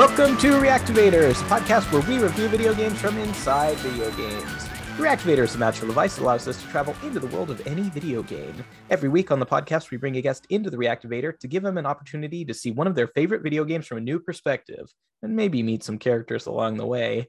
[0.00, 4.66] Welcome to Reactivators, a podcast where we review video games from inside video games.
[4.96, 7.82] Reactivator is a magical device that allows us to travel into the world of any
[7.90, 8.64] video game.
[8.88, 11.76] Every week on the podcast, we bring a guest into the Reactivator to give them
[11.76, 14.90] an opportunity to see one of their favorite video games from a new perspective
[15.22, 17.28] and maybe meet some characters along the way.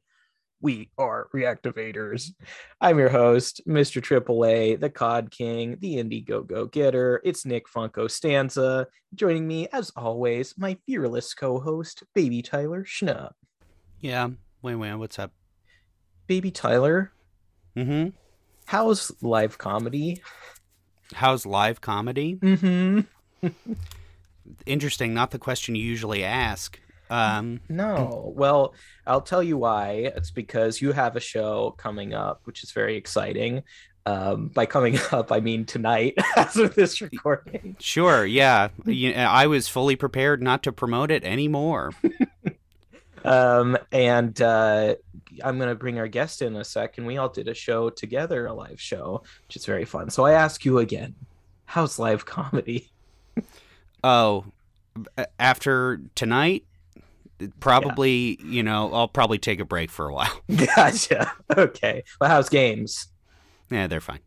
[0.62, 2.34] We are Reactivators.
[2.80, 4.00] I'm your host, Mr.
[4.00, 7.20] AAA, the COD King, the Indie Go Go Getter.
[7.24, 8.86] It's Nick Funko Stanza.
[9.16, 13.32] Joining me, as always, my fearless co host, Baby Tyler Schnupp.
[14.00, 14.30] Yeah,
[14.62, 15.32] wait, wait, what's up?
[16.28, 17.12] Baby Tyler,
[17.76, 18.10] Mm-hmm.
[18.66, 20.22] how's live comedy?
[21.14, 22.36] How's live comedy?
[22.36, 23.48] Mm-hmm.
[24.66, 26.80] Interesting, not the question you usually ask.
[27.12, 28.34] Um, No.
[28.36, 28.74] Well,
[29.06, 30.12] I'll tell you why.
[30.16, 33.64] It's because you have a show coming up, which is very exciting.
[34.08, 37.76] Um, by coming up, I mean tonight as of this recording.
[37.80, 38.70] sure, yeah.
[38.86, 41.92] You, I was fully prepared not to promote it anymore.
[43.24, 44.96] Um, and uh,
[45.44, 47.06] I'm going to bring our guest in a second.
[47.06, 50.10] We all did a show together, a live show, which is very fun.
[50.10, 51.14] So I ask you again,
[51.66, 52.90] how's live comedy?
[54.04, 54.46] Oh,
[55.38, 56.66] after tonight,
[57.60, 60.42] probably, you know, I'll probably take a break for a while.
[60.76, 61.32] gotcha.
[61.56, 62.04] Okay.
[62.20, 63.08] Well, how's games?
[63.70, 64.20] Yeah, they're fine.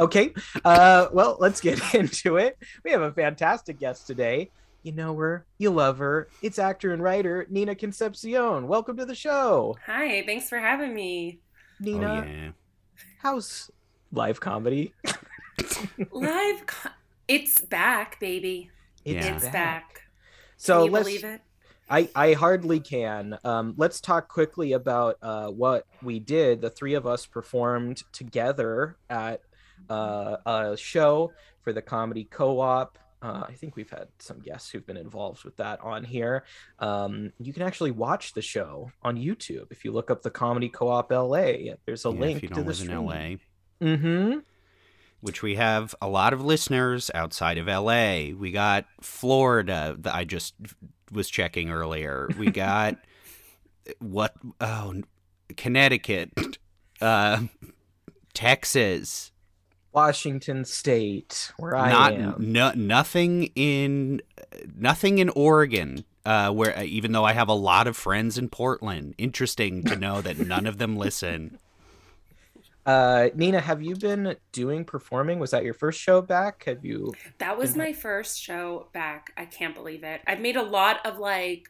[0.00, 0.32] Okay.
[0.64, 2.58] Uh, well, let's get into it.
[2.84, 4.50] We have a fantastic guest today.
[4.84, 6.28] You know her, you love her.
[6.40, 8.68] It's actor and writer Nina Concepcion.
[8.68, 11.40] Welcome to the show, Hi, thanks for having me.
[11.80, 12.24] Nina.
[12.24, 12.50] Oh, yeah.
[13.18, 13.70] How's
[14.12, 14.94] live comedy?
[16.12, 16.90] Live, co-
[17.26, 18.70] it's back, baby.
[19.04, 19.50] It's Yeah.
[19.52, 20.02] Back.
[20.56, 21.06] So Can you let's.
[21.06, 21.40] believe it?
[21.90, 23.38] I I hardly can.
[23.44, 26.60] Um, let's talk quickly about uh, what we did.
[26.60, 29.40] The three of us performed together at
[29.88, 32.98] uh, a show for the comedy co-op.
[33.20, 36.44] Uh, I think we've had some guests who've been involved with that on here.
[36.78, 40.68] Um, you can actually watch the show on YouTube if you look up the Comedy
[40.68, 41.74] Co-op LA.
[41.84, 43.04] There's a Yeah, link if you don't the live in.
[43.04, 43.36] LA.
[43.80, 44.38] Mm-hmm.
[45.20, 48.36] which we have a lot of listeners outside of LA.
[48.38, 50.54] We got Florida I just
[51.12, 52.28] was checking earlier.
[52.38, 52.96] We got
[53.98, 55.02] what oh
[55.56, 56.58] Connecticut,
[57.00, 57.42] uh
[58.34, 59.32] Texas.
[59.92, 62.52] Washington State, where I Not am.
[62.52, 64.20] no, nothing in
[64.76, 66.04] nothing in Oregon.
[66.26, 70.20] Uh, where even though I have a lot of friends in Portland, interesting to know
[70.20, 71.58] that none of them listen.
[72.88, 75.38] Uh, Nina, have you been doing performing?
[75.38, 76.64] Was that your first show back?
[76.64, 77.12] Have you?
[77.36, 79.30] That was my first show back.
[79.36, 80.22] I can't believe it.
[80.26, 81.68] I've made a lot of like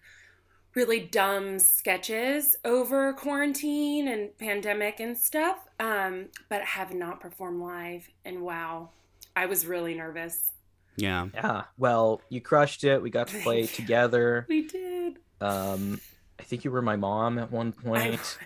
[0.77, 8.09] really dumb sketches over quarantine and pandemic and stuff, um, but have not performed live.
[8.25, 8.91] And wow,
[9.35, 10.53] I was really nervous.
[10.95, 11.65] Yeah, Yeah.
[11.77, 13.03] Well, you crushed it.
[13.03, 14.47] We got to play together.
[14.49, 15.19] We did.
[15.41, 16.00] Um,
[16.39, 18.37] I think you were my mom at one point.
[18.41, 18.45] I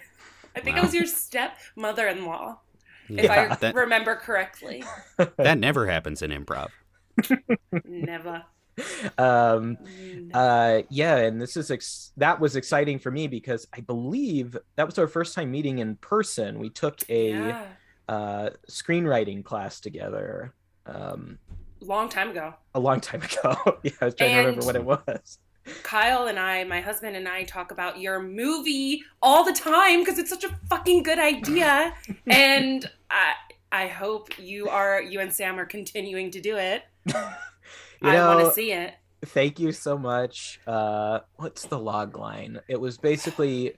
[0.60, 0.82] think Wow.
[0.82, 2.58] I was your stepmother-in-law,
[3.08, 4.84] if I that remember correctly.
[5.36, 6.70] that never happens in improv.
[7.84, 8.42] Never.
[9.18, 9.76] um,
[10.32, 14.86] uh, yeah, and this is ex- that was exciting for me because I believe that
[14.86, 16.58] was our first time meeting in person.
[16.58, 17.64] We took a yeah.
[18.08, 20.54] uh, screenwriting class together.
[20.86, 21.38] Um,
[21.80, 22.54] Long time ago.
[22.74, 23.78] a long time ago.
[23.82, 25.38] yeah, I was trying to remember what it was.
[25.82, 30.18] Kyle and I, my husband and I, talk about your movie all the time because
[30.18, 31.94] it's such a fucking good idea.
[32.26, 33.34] and I,
[33.70, 36.82] I hope you are, you and Sam are continuing to do it.
[38.02, 38.94] You I want to see it.
[39.26, 43.74] thank you so much uh what's the log line it was basically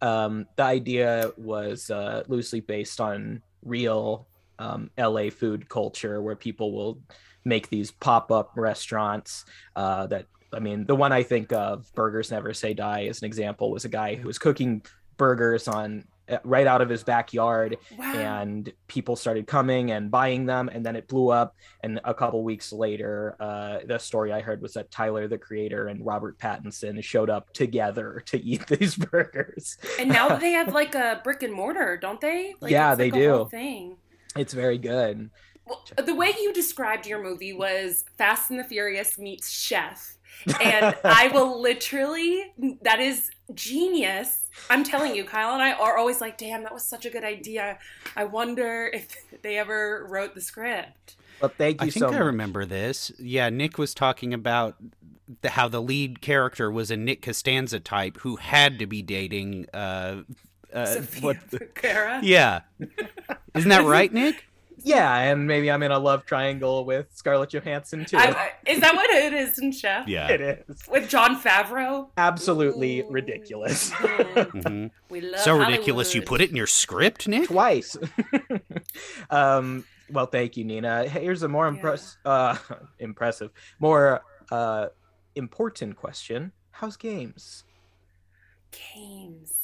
[0.00, 4.28] um the idea was uh loosely based on real
[4.60, 7.00] um la food culture where people will
[7.44, 9.44] make these pop-up restaurants
[9.74, 13.26] uh that i mean the one i think of burgers never say die as an
[13.26, 14.82] example was a guy who was cooking
[15.16, 18.12] burgers on uh, right out of his backyard Wow.
[18.14, 21.54] and people started coming and buying them and then it blew up
[21.84, 25.86] and a couple weeks later uh, the story i heard was that tyler the creator
[25.86, 30.94] and robert pattinson showed up together to eat these burgers and now they have like
[30.96, 32.54] a brick and mortar, don't they?
[32.60, 33.48] Like, Yeah, they like do.
[33.50, 33.96] thing.
[34.36, 35.30] it's very good
[35.64, 40.15] Well, the way you described your movie was Fast and the Furious meets Chef.
[40.62, 42.52] And I will literally,
[42.82, 44.50] that is genius.
[44.70, 47.24] I'm telling you, Kyle and I are always like, damn, that was such a good
[47.24, 47.78] idea.
[48.16, 51.16] I wonder if they ever wrote the script.
[51.40, 53.12] but thank you I think so I much remember this.
[53.18, 54.76] Yeah, Nick was talking about
[55.42, 59.66] the, how the lead character was a Nick Costanza type who had to be dating.
[59.72, 60.22] Uh,
[60.72, 61.36] uh, Sophia what?
[61.44, 62.20] Vergara.
[62.22, 62.60] Yeah,
[63.54, 64.44] isn't that right, Nick?
[64.82, 68.16] Yeah, and maybe I'm in a love triangle with Scarlett Johansson too.
[68.18, 70.06] I, I- is that what it is in Chef?
[70.06, 70.28] Yeah.
[70.28, 72.08] it is With Jon Favreau?
[72.16, 73.10] absolutely Ooh.
[73.10, 73.90] ridiculous.
[73.96, 74.62] Mhm.
[74.68, 77.48] hmm We love So ridiculous you put it in your script, Nick?
[77.48, 77.96] Twice.
[79.30, 81.08] um, well, thank you, Nina.
[81.08, 82.56] Here's a more impress- uh,
[82.98, 83.50] impressive,
[83.80, 84.88] more uh,
[85.34, 86.52] important question.
[86.70, 87.64] How's games?
[88.94, 89.55] Games.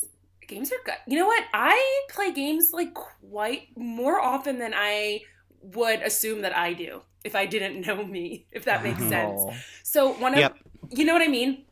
[0.53, 0.95] Games are good.
[1.07, 1.45] You know what?
[1.55, 5.23] I play games like quite more often than I
[5.63, 9.41] would assume that I do if I didn't know me, if that makes sense.
[9.83, 10.57] So one of Yep.
[10.91, 11.65] you know what I mean?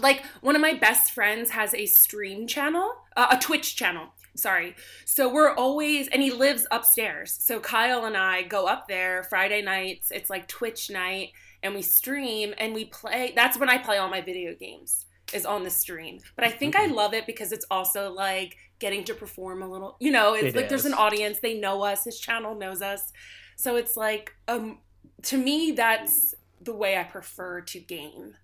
[0.00, 4.08] Like one of my best friends has a stream channel, uh, a Twitch channel.
[4.34, 4.74] Sorry.
[5.04, 7.32] So we're always and he lives upstairs.
[7.38, 10.10] So Kyle and I go up there Friday nights.
[10.10, 11.32] It's like Twitch night
[11.62, 13.32] and we stream and we play.
[13.36, 16.20] That's when I play all my video games is on the stream.
[16.36, 19.96] But I think I love it because it's also like getting to perform a little,
[20.00, 23.12] you know, it's It like there's an audience, they know us, his channel knows us.
[23.56, 24.78] So it's like um
[25.22, 28.34] to me that's the way I prefer to game.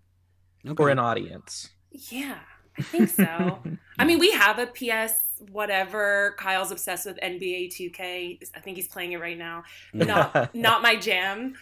[0.67, 0.83] Okay.
[0.83, 1.71] Or an audience.
[1.91, 2.39] Yeah,
[2.77, 3.63] I think so.
[3.99, 5.15] I mean, we have a PS
[5.53, 6.35] whatever.
[6.39, 8.43] Kyle's obsessed with NBA 2K.
[8.55, 9.63] I think he's playing it right now.
[9.93, 11.55] Not not my jam,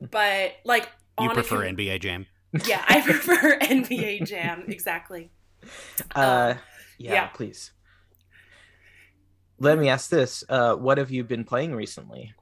[0.00, 0.88] but like
[1.20, 2.26] you on a prefer com- NBA Jam?
[2.64, 5.30] Yeah, I prefer NBA Jam exactly.
[6.14, 6.54] Uh,
[6.98, 7.26] yeah, yeah.
[7.28, 7.72] please.
[9.58, 12.32] Let me ask this: uh, What have you been playing recently?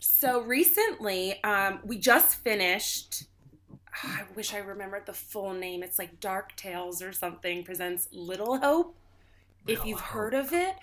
[0.00, 3.24] So recently, um, we just finished.
[4.02, 5.84] I wish I remembered the full name.
[5.84, 7.62] It's like Dark Tales or something.
[7.62, 8.96] Presents Little Hope.
[9.66, 10.74] If you've heard of it,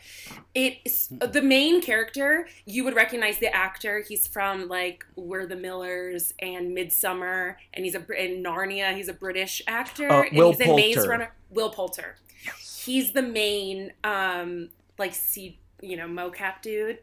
[0.56, 2.48] it's the main character.
[2.66, 4.04] You would recognize the actor.
[4.08, 8.96] He's from like We're the Millers and Midsummer, and he's a in Narnia.
[8.96, 10.10] He's a British actor.
[10.10, 11.10] Uh, and Will he's in Maze Poulter.
[11.10, 11.34] Runner.
[11.52, 12.16] Will Poulter.
[12.44, 12.84] Yes.
[12.84, 17.00] He's the main um like see you know mocap dude.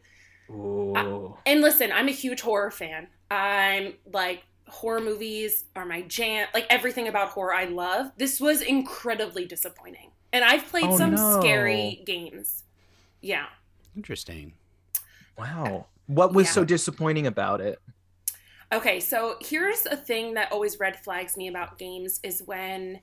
[0.51, 1.37] Ooh.
[1.47, 3.09] And listen, I'm a huge horror fan.
[3.31, 6.49] I'm like horror movies are my jam.
[6.55, 8.13] Like everything about horror I love.
[8.17, 10.11] This was incredibly disappointing.
[10.33, 11.41] And I've played Oh, some no.
[11.41, 12.65] scary games.
[13.21, 13.47] Yeah.
[13.97, 14.53] Interesting.
[15.37, 15.87] wow.
[16.07, 16.53] What was Yeah.
[16.53, 17.79] so disappointing about it?
[18.73, 23.01] Okay, so here's a thing that always red flags me about games is when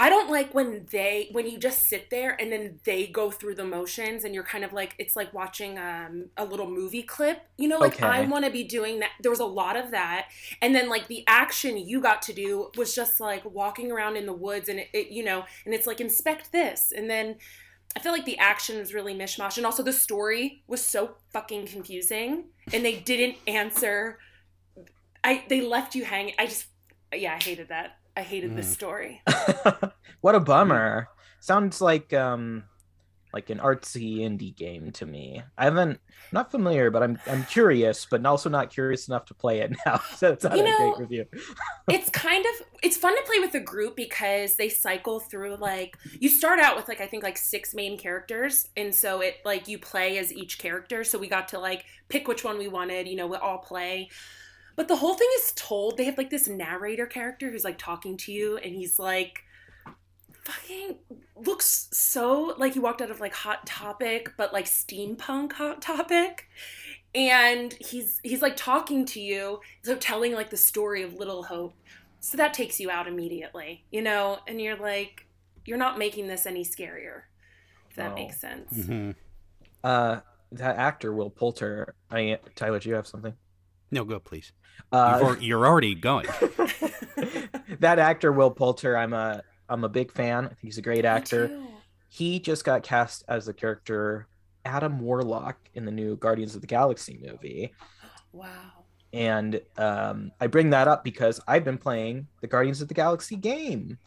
[0.00, 3.56] I don't like when they when you just sit there and then they go through
[3.56, 7.42] the motions and you're kind of like it's like watching um, a little movie clip.
[7.56, 8.06] You know, like Okay.
[8.06, 9.10] I want to be doing that.
[9.20, 10.28] There was a lot of that,
[10.62, 14.26] and then like the action you got to do was just like walking around in
[14.26, 17.36] the woods and it, it you know, and it's like inspect this, and then
[17.96, 21.66] I feel like the action was really mishmash, and also the story was so fucking
[21.66, 24.18] confusing, and they didn't answer.
[25.24, 26.34] I they left you hanging.
[26.38, 26.66] I just
[27.14, 27.97] yeah, I hated that.
[28.18, 28.74] I hated this Mm.
[28.74, 29.22] story.
[30.20, 31.08] what a bummer.
[31.40, 32.64] Sounds like um
[33.32, 35.42] like an artsy indie game to me.
[35.58, 36.00] I haven't
[36.32, 40.00] not familiar, but I'm I'm curious, but also not curious enough to play it now.
[40.16, 41.26] So it's not You a great review.
[41.88, 45.96] it's kind of it's fun to play with a group because they cycle through like
[46.18, 49.68] you start out with like I think like six main characters and so it like
[49.68, 53.06] you play as each character so we got to like pick which one we wanted
[53.08, 54.08] you know we all play
[54.78, 58.16] but the whole thing is told they have like this narrator character who's like talking
[58.16, 59.42] to you and he's like
[60.44, 60.96] fucking
[61.34, 66.48] looks so like he walked out of like hot topic but like steampunk hot topic
[67.12, 71.74] and he's he's like talking to you so telling like the story of little hope
[72.20, 75.26] so that takes you out immediately you know and you're like
[75.64, 77.22] you're not making this any scarier
[77.90, 78.14] if that Oh.
[78.14, 79.10] makes sense hmm
[79.82, 80.20] Uh
[80.52, 81.94] that actor Will Poulter.
[82.10, 83.34] I Tyler, do you have something?
[83.90, 84.52] No, go please.
[84.92, 86.26] You've Uh, al- you're already going.
[87.80, 90.44] that actor Will Poulter, I'm a I'm a big fan.
[90.44, 91.50] I think he's a great actor.
[92.08, 94.26] He just got cast as the character
[94.64, 97.72] Adam Warlock in the new Guardians of the Galaxy movie.
[98.32, 102.94] wow And um, I bring that up because I've been playing the Guardians of the
[102.94, 103.98] Galaxy game.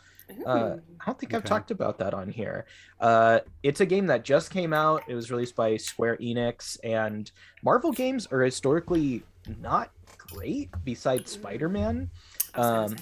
[0.46, 2.66] Uh, I don't think I've talked about that on here.
[3.00, 5.04] Uh, it's a game that just came out.
[5.08, 7.32] It was released by Square Enix, and
[7.64, 9.24] Marvel games are historically
[9.60, 12.10] not great besides Spider Man.
[12.54, 12.96] I was gonna um.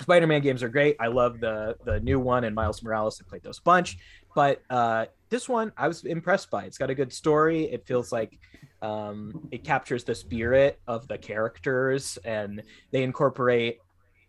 [0.00, 0.96] Spider-Man games are great.
[0.98, 3.22] I love the the new one and Miles Morales.
[3.24, 3.98] I played those a bunch,
[4.34, 6.64] but uh, this one I was impressed by.
[6.64, 7.64] It's got a good story.
[7.64, 8.38] It feels like
[8.80, 13.78] um, it captures the spirit of the characters, and they incorporate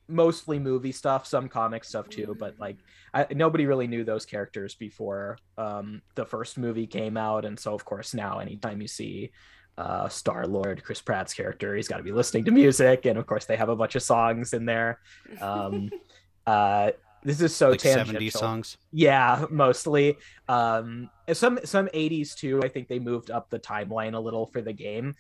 [0.08, 2.36] mostly movie stuff, some comic stuff too.
[2.38, 2.78] But like
[3.14, 7.74] I, nobody really knew those characters before um, the first movie came out, and so
[7.74, 9.32] of course now anytime you see
[9.78, 13.26] uh, Star Lord, Chris Pratt's character, he's got to be listening to music, and of
[13.26, 15.00] course they have a bunch of songs in there.
[15.42, 15.90] Um,
[16.48, 16.92] uh,
[17.24, 18.16] this is so like tangential.
[18.16, 18.78] 70s songs.
[18.92, 20.18] Yeah, mostly.
[20.50, 22.62] Um, some some 80s too.
[22.64, 25.16] I think they moved up the timeline a little for the game.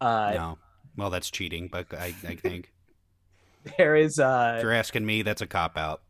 [0.00, 0.58] Uh, no.
[0.96, 2.72] Well, that's cheating, but I, I think
[3.76, 6.02] There is uh if you're asking me, that's a cop out.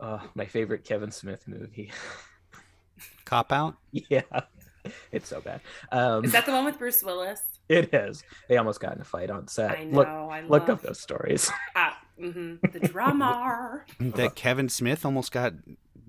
[0.00, 1.90] uh, my favorite Kevin Smith movie.
[3.24, 3.76] Cop out?
[3.92, 4.20] yeah,
[5.10, 5.60] it's so bad.
[5.90, 7.40] Um, Is that the one with Bruce Willis?
[7.70, 8.22] it is.
[8.48, 9.70] They almost got in a fight on set.
[9.78, 9.96] I know.
[9.96, 11.50] Look, I look love up those stories.
[11.74, 13.80] Ah, mhm, the drama.
[13.98, 15.54] That Kevin Smith almost got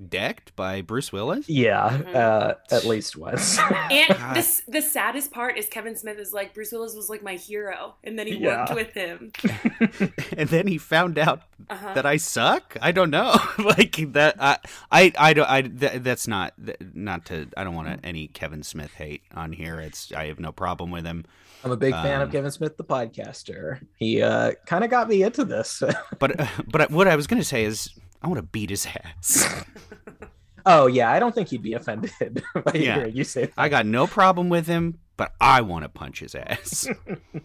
[0.09, 1.47] decked by Bruce Willis?
[1.49, 2.15] yeah, Mhm.
[2.15, 3.57] uh, at least once.
[3.91, 4.35] And God.
[4.35, 7.95] this the saddest part is Kevin Smith is like Bruce Willis was like my hero,
[8.03, 8.59] and then he Yeah.
[8.61, 9.31] worked with him.
[10.37, 11.93] and then he found out Uh-huh.
[11.93, 12.75] that I suck.
[12.81, 14.35] I don't know, like that.
[14.39, 14.57] I,
[14.91, 15.49] I, I don't.
[15.49, 15.61] I.
[15.63, 16.53] That, that's not.
[16.93, 17.47] Not to.
[17.57, 19.79] I don't want any Kevin Smith hate on here.
[19.79, 20.11] It's.
[20.11, 21.25] I have no problem with him.
[21.63, 23.79] I'm a big fan of Um, Kevin Smith, the podcaster.
[23.95, 25.81] He uh, kind of got me into this.
[26.19, 27.89] But, uh, but what I was gonna say is,
[28.25, 29.63] I want to beat his ass.
[30.65, 32.11] oh yeah, I don't think he'd be offended
[32.55, 32.95] by Yeah.
[32.95, 33.53] hearing you say that.
[33.55, 36.87] I got no problem with him, but I want to punch his ass.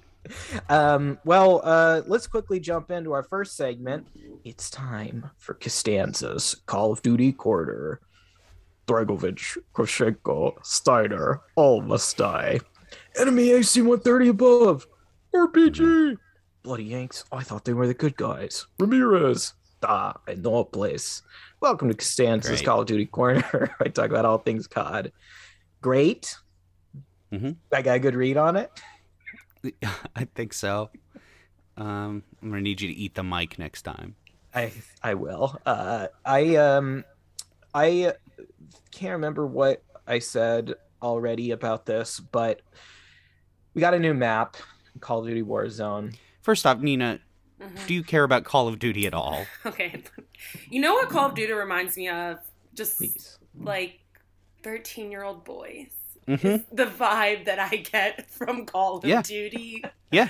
[0.70, 4.06] um, well, uh, let's quickly jump into our first segment.
[4.42, 8.00] It's time for Costanza's Call of Duty Corner.
[8.86, 12.58] Dragovich, Kravchenko, Steiner, all must die.
[13.18, 14.86] Enemy AC 130 above.
[15.34, 16.16] RPG.
[16.62, 17.24] Bloody Yanks.
[17.30, 18.66] I thought they were the good guys.
[18.78, 19.52] Ramirez.
[19.82, 21.22] Ah, I know a place.
[21.60, 22.64] Welcome to Costanza's Great.
[22.64, 23.74] Call of Duty Corner.
[23.80, 25.10] I talk about all things COD.
[25.80, 26.36] Great.
[27.32, 27.56] Mhm.
[27.72, 28.70] I got a good read on it.
[30.16, 30.90] I think so.
[31.76, 34.16] Um, I'm gonna need you to eat the mic next time.
[34.54, 34.72] I
[35.02, 35.58] I will.
[35.64, 37.04] Uh, I um
[37.74, 38.14] I
[38.90, 42.60] can't remember what I said already about this, but
[43.72, 44.56] we got a new map,
[45.00, 46.14] Call of Duty Warzone.
[46.42, 47.20] First off, Nina,
[47.60, 47.86] Mhm.
[47.86, 49.44] do you care about Call of Duty at all?
[49.66, 50.02] Okay,
[50.70, 52.38] you know what Call of Duty reminds me of?
[52.74, 53.38] Just Please.
[53.58, 54.00] like
[54.62, 55.90] thirteen-year-old boys.
[56.28, 56.74] Mm-hmm.
[56.74, 59.22] The vibe that I get from Call of Yeah.
[59.22, 59.82] Duty.
[60.12, 60.28] Yeah,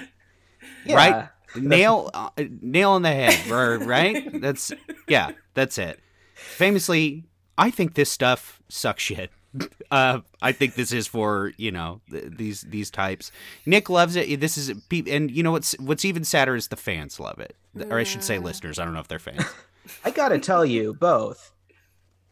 [0.84, 0.96] Yeah.
[0.96, 1.28] Right?
[1.56, 3.46] nail, uh, nail on the head,
[3.86, 4.28] right?
[4.40, 4.72] That's
[5.08, 5.98] yeah, that's it.
[6.34, 7.24] Famously,
[7.58, 9.30] I think this stuff sucks shit.
[9.90, 13.32] Uh, I think this is for you know th- these these types.
[13.66, 14.38] Nick loves it.
[14.38, 14.72] This is
[15.08, 17.56] and you know what's what's even sadder is the fans love it,
[17.90, 18.78] or I should say listeners.
[18.78, 19.42] I don't know if they're fans.
[20.04, 21.50] I gotta tell you both.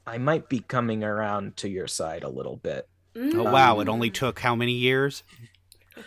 [0.06, 2.88] I might be coming around to your side a little bit.
[3.16, 3.80] Oh wow!
[3.80, 5.24] It only took how many years?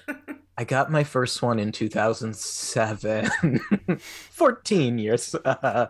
[0.58, 3.60] I got my first one in 2007.
[4.00, 5.36] 14 years.
[5.36, 5.88] Uh,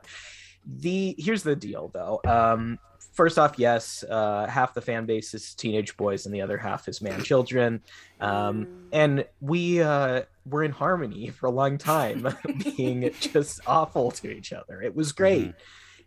[0.66, 2.22] the here's the deal though.
[2.26, 2.80] Um,
[3.12, 6.88] first off, yes, uh, half the fan base is teenage boys and the other half
[6.88, 7.82] is man children.
[8.20, 12.28] Um, and we uh, were in harmony for a long time,
[12.78, 14.82] being just awful to each other.
[14.82, 15.54] It was great.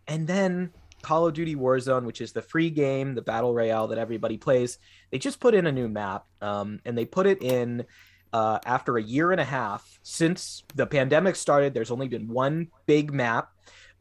[0.07, 0.71] And then
[1.01, 4.79] Call of Duty Warzone, which is the free game, the battle royale that everybody plays,
[5.11, 7.85] they just put in a new map, um, and they put it in
[8.33, 11.73] uh, after a year and a half since the pandemic started.
[11.73, 13.49] There's only been one big map.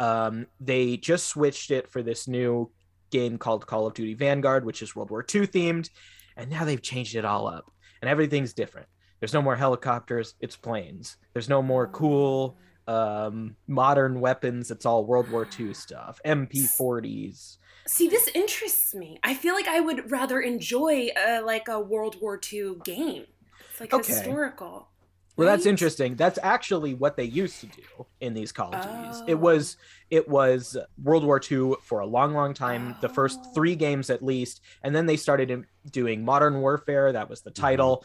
[0.01, 2.71] Um, they just switched it for this new
[3.15, 5.89] game called Call of Duty Vanguard, which is World War II themed,
[6.37, 7.71] and now they've changed it all up,
[8.03, 8.89] and everything's different.
[9.21, 11.17] There's no more helicopters; it's planes.
[11.33, 17.57] There's no more cool um modern weapons it's all world war ii stuff mp40s
[17.87, 19.19] See, this interests me.
[19.23, 23.27] I feel like I would rather enjoy uh, like a World War II game.
[23.71, 24.07] It's like Okay.
[24.07, 24.89] historical.
[25.37, 28.87] Well that's interesting that's actually what they used to do in these colleges.
[28.87, 29.39] of duties it Oh.
[29.39, 29.77] was
[30.11, 33.53] it was world war ii for a long long time the first Oh.
[33.55, 38.05] three games at least and then they started doing modern warfare that was the title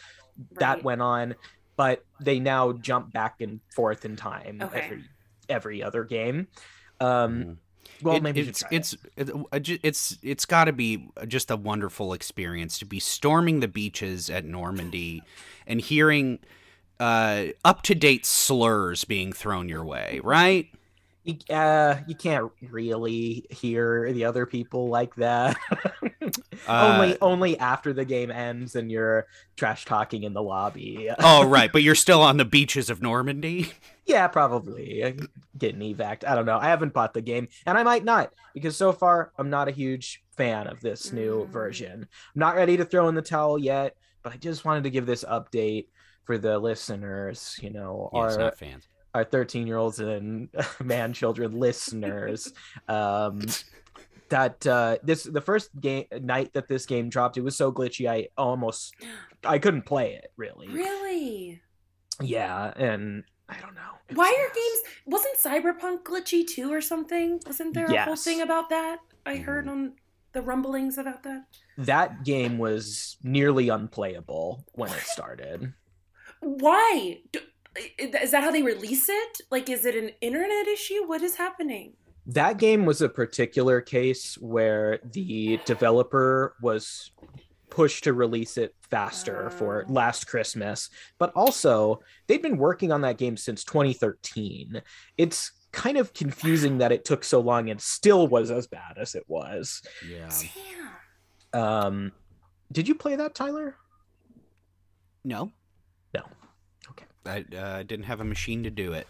[0.59, 1.35] that went on
[1.75, 4.79] but they now jump back and forth in time Okay.
[4.81, 5.03] every
[5.49, 6.47] every other game
[6.99, 7.57] um Mhm.
[8.01, 8.67] well It- maybe you it's it.
[8.71, 13.59] it's it, uh, it's it's got to be just a wonderful experience to be storming
[13.61, 15.21] the beaches at Normandy
[15.67, 16.39] and hearing
[16.99, 20.69] uh, up to date slurs being thrown your way, right?
[21.29, 25.57] you, uh, you can't really hear the other people like that.
[26.67, 29.25] Uh, only only after the game ends and you're
[29.55, 31.09] trash talking in the lobby.
[31.19, 33.71] oh, right, but you're still on the beaches of Normandy.
[34.05, 35.17] yeah, probably
[35.57, 36.27] getting evac.
[36.27, 36.59] I don't know.
[36.59, 39.71] I haven't bought the game, and I might not because so far I'm not a
[39.71, 42.01] huge fan of this new version.
[42.35, 45.05] I'm not ready to throw in the towel yet, but I just wanted to give
[45.05, 45.85] this update
[46.29, 47.57] for the listeners.
[47.59, 48.87] You know, Yeah, our fans.
[49.15, 50.47] our 13 year olds and
[50.83, 52.53] man children listeners
[52.87, 53.41] um
[54.29, 58.07] that uh this the first game night that this game dropped it was so glitchy
[58.07, 58.93] i almost
[59.43, 61.59] i couldn't play it really Really?
[62.21, 63.93] yeah and I don't know.
[64.13, 64.79] Why was are games?
[65.07, 67.39] Wasn't Cyberpunk glitchy too, or something?
[67.47, 68.99] Wasn't there a whole thing about that?
[69.25, 69.71] I heard Mhm.
[69.71, 69.93] on
[70.33, 71.45] the rumblings about that.
[71.75, 75.73] That game was nearly unplayable when it started.
[76.41, 77.19] Why?
[77.31, 77.39] Do,
[77.97, 79.41] is that how they release it?
[79.51, 81.05] Like, is it an internet issue?
[81.07, 81.93] What is happening?
[82.25, 87.11] That game was a particular case where the developer was
[87.69, 89.93] pushed to release it faster for Oh.
[89.93, 94.81] last Christmas, but also they'd been working on that game since 2013.
[95.17, 99.13] It's kind of confusing that it took so long and still was as bad as
[99.13, 99.81] it was.
[100.07, 100.29] Yeah.
[101.53, 101.61] Damn.
[101.61, 102.11] Um,
[102.71, 103.75] did you play that, Tyler?
[105.23, 105.45] No.
[105.45, 105.51] No.
[107.25, 107.45] Okay.
[107.53, 109.07] I uh, didn't have a machine to do it.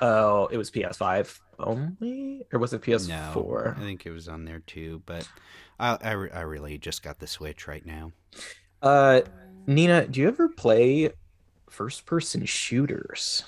[0.00, 3.76] Oh, it was PS5 only, or was it PS4?
[3.76, 5.28] I think it was on there too, but
[5.78, 8.12] I, I, re- I really just got the Switch right now.
[8.80, 9.20] Uh,
[9.66, 11.10] Nina, do you ever play
[11.68, 13.44] first-person shooters?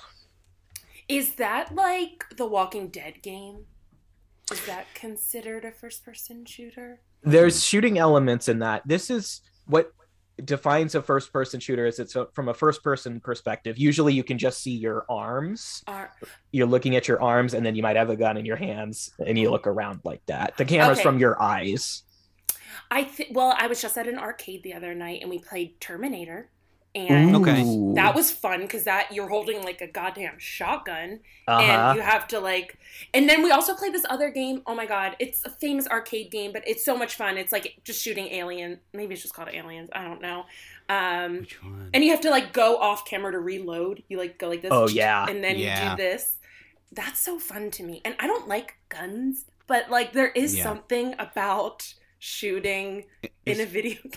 [1.07, 3.65] Is that like the Walking Dead game?
[4.51, 7.01] Is that considered a first-person shooter?
[7.23, 8.87] There's shooting elements in that.
[8.87, 9.91] This is what
[10.43, 11.85] defines a first-person shooter.
[11.85, 13.77] Is it's a, from a first-person perspective.
[13.77, 15.83] Usually, you can just see your arms.
[15.87, 16.11] Are
[16.51, 19.11] You're looking at your arms, and then you might have a gun in your hands,
[19.25, 20.57] and you look around like that.
[20.57, 21.03] The camera's Okay.
[21.03, 22.03] from your eyes.
[22.89, 23.29] I think?
[23.33, 26.49] Well, I was just at an arcade the other night, and we played Terminator,
[26.95, 27.63] and Okay.
[27.95, 31.59] That was fun because that you're holding like a goddamn shotgun, uh-huh.
[31.61, 32.77] and you have to like
[33.13, 36.29] and then we also played this other game oh my god it's a famous arcade
[36.31, 39.49] game but it's so much fun it's like just shooting alien maybe it's just called
[39.51, 40.45] aliens i don't know
[40.89, 41.89] um Which one?
[41.93, 44.71] and you have to like go off camera to reload you like go like this
[44.71, 45.25] Oh, yeah.
[45.27, 45.91] and then Yeah.
[45.91, 46.37] you do this
[46.91, 50.63] that's so fun to me and i don't like guns but like there is Yeah.
[50.63, 53.05] something about shooting
[53.45, 54.11] in a video game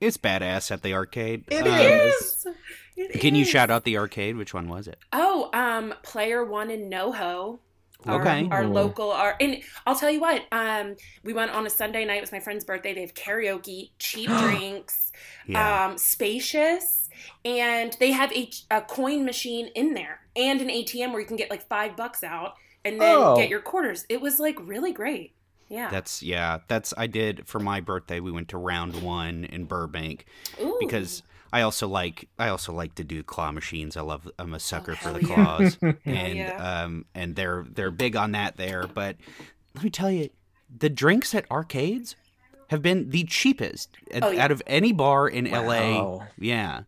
[0.00, 1.44] it's badass at the arcade.
[1.50, 2.46] It Uh, is.
[2.96, 4.36] It Can you shout out the arcade?
[4.36, 4.98] Which one was it?
[5.12, 7.60] Oh, um, player one in NoHo.
[8.06, 8.48] Our, Okay.
[8.50, 8.68] Our Ooh.
[8.68, 10.42] local, our and I'll tell you what.
[10.52, 12.18] Um, we went on a Sunday night.
[12.18, 12.94] It was my friend's birthday.
[12.94, 15.10] They have karaoke, cheap drinks,
[15.46, 15.86] Yeah.
[15.86, 17.08] um, spacious,
[17.44, 21.36] and they have a, a coin machine in there and an ATM where you can
[21.36, 23.36] get like five bucks out and then Oh.
[23.36, 24.06] get your quarters.
[24.08, 25.34] It was like really great.
[25.68, 25.90] Yeah.
[25.90, 26.58] That's yeah.
[26.68, 28.20] That's I did for my birthday.
[28.20, 30.24] We went to Round One in Burbank
[30.60, 30.76] Ooh.
[30.80, 33.96] because I also like I also like to do claw machines.
[33.96, 35.34] I love I'm a sucker for hell the yeah.
[35.34, 36.82] claws, and yeah.
[36.84, 38.86] um and they're they're big on that there.
[38.86, 39.16] But
[39.74, 40.30] let me tell you,
[40.76, 42.16] the drinks at arcades
[42.68, 44.44] have been the cheapest at- Oh, yeah.
[44.44, 46.20] out of any bar in LA.
[46.38, 46.82] Yeah,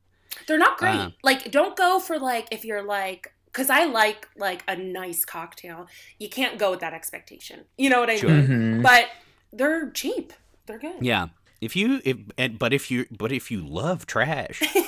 [0.47, 0.95] They're not great.
[0.97, 1.11] Uh.
[1.23, 5.87] like, don't go for like if you're like, because I like like a nice cocktail.
[6.19, 7.65] You can't go with that expectation.
[7.79, 8.31] You know what I Sure.
[8.31, 8.47] mean?
[8.47, 8.83] Mhm.
[8.83, 9.07] But
[9.53, 10.33] they're cheap.
[10.67, 10.97] They're good.
[11.01, 11.29] yeah.
[11.61, 14.63] If you if and, but if you but if you love trash,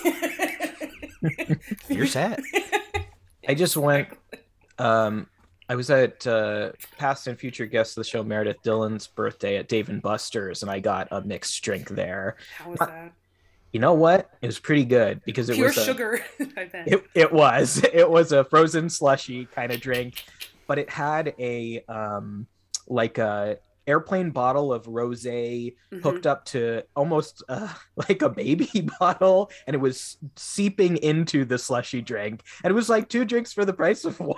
[1.88, 2.40] you're set.
[3.48, 4.08] I just went.
[4.78, 5.26] Um,
[5.68, 9.68] I was at uh, past and future guest of the show Meredith Dillon's birthday at
[9.68, 12.36] Dave and Buster's, and I got a mixed drink there.
[12.56, 13.12] How was that?
[13.72, 14.30] You know what?
[14.42, 16.24] It was pretty good because it Pure was a, sugar.
[16.56, 16.88] I bet.
[16.88, 20.24] It, it was it was a frozen slushy kind of drink,
[20.66, 22.46] but it had a um
[22.86, 26.02] like a airplane bottle of rosé Mhm.
[26.02, 31.58] hooked up to almost uh, like a baby bottle and it was seeping into the
[31.58, 34.36] slushy drink and it was like two drinks for the price of one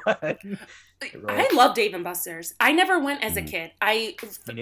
[1.28, 2.54] I love Dave and Buster's.
[2.60, 3.50] I never went as a Mhm.
[3.50, 3.70] kid.
[3.82, 4.16] I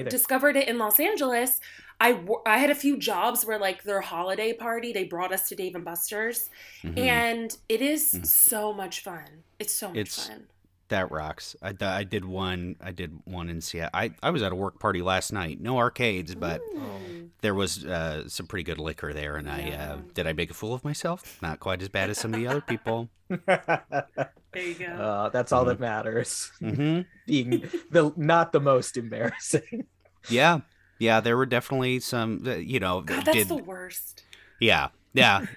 [0.08, 1.60] discovered it in Los Angeles.
[2.00, 5.54] I, I had a few jobs where like their holiday party they brought us to
[5.54, 6.50] Dave and Buster's
[6.82, 6.98] Mhm.
[6.98, 8.26] and it is Mhm.
[8.26, 9.44] so much fun.
[9.60, 10.48] It's so much It's- fun.
[10.92, 11.56] That rocks.
[11.62, 12.76] I, I did one.
[12.78, 13.90] I did one in Seattle.
[13.94, 15.58] I, I was at a work party last night.
[15.58, 17.30] No arcades, but Ooh.
[17.40, 19.36] there was uh, some pretty good liquor there.
[19.36, 21.40] And I uh, did I make a fool of myself?
[21.40, 23.08] Not quite as bad as some of the other people.
[23.28, 24.06] there
[24.54, 24.84] you go.
[24.84, 29.86] uh, that's all that matters hmm being the not the most embarrassing
[30.28, 30.60] Yeah,
[30.98, 31.20] yeah.
[31.20, 32.42] There were definitely some.
[32.46, 34.24] uh, You know, God, that's did the worst.
[34.60, 35.46] Yeah, yeah.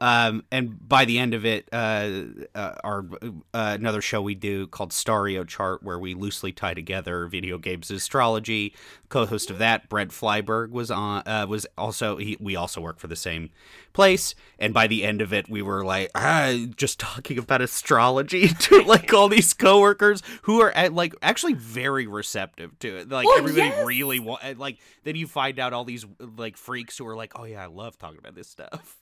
[0.00, 2.22] um, and by the end of it, uh,
[2.54, 7.26] uh, our uh, another show we do called Stario Chart, where we loosely tie together
[7.26, 8.74] video games astrology.
[9.08, 11.22] Co-host of that, Brent Flyberg, was on.
[11.26, 12.36] Uh, was also he.
[12.40, 13.50] We also work for the same
[13.92, 18.48] place, and by the end of it, we were like, ah, just talking about astrology
[18.60, 23.08] to like all these coworkers who are at, like actually very receptive to it.
[23.08, 23.86] Like Oh, everybody yes.
[23.86, 24.58] really want.
[24.58, 26.04] Like then you find out all these
[26.36, 29.00] like freaks who are like, oh yeah, I love talking about this stuff.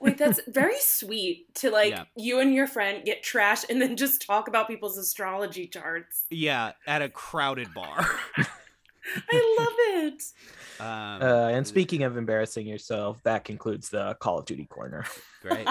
[0.00, 2.04] Wait, that's very sweet to like Yeah.
[2.16, 6.24] you and your friend get trashed and then just talk about people's astrology charts.
[6.30, 8.06] Yeah, at a crowded bar.
[8.36, 10.22] I love it.
[10.80, 15.04] um, uh, and speaking of embarrassing yourself that concludes the call of duty corner
[15.42, 15.68] great.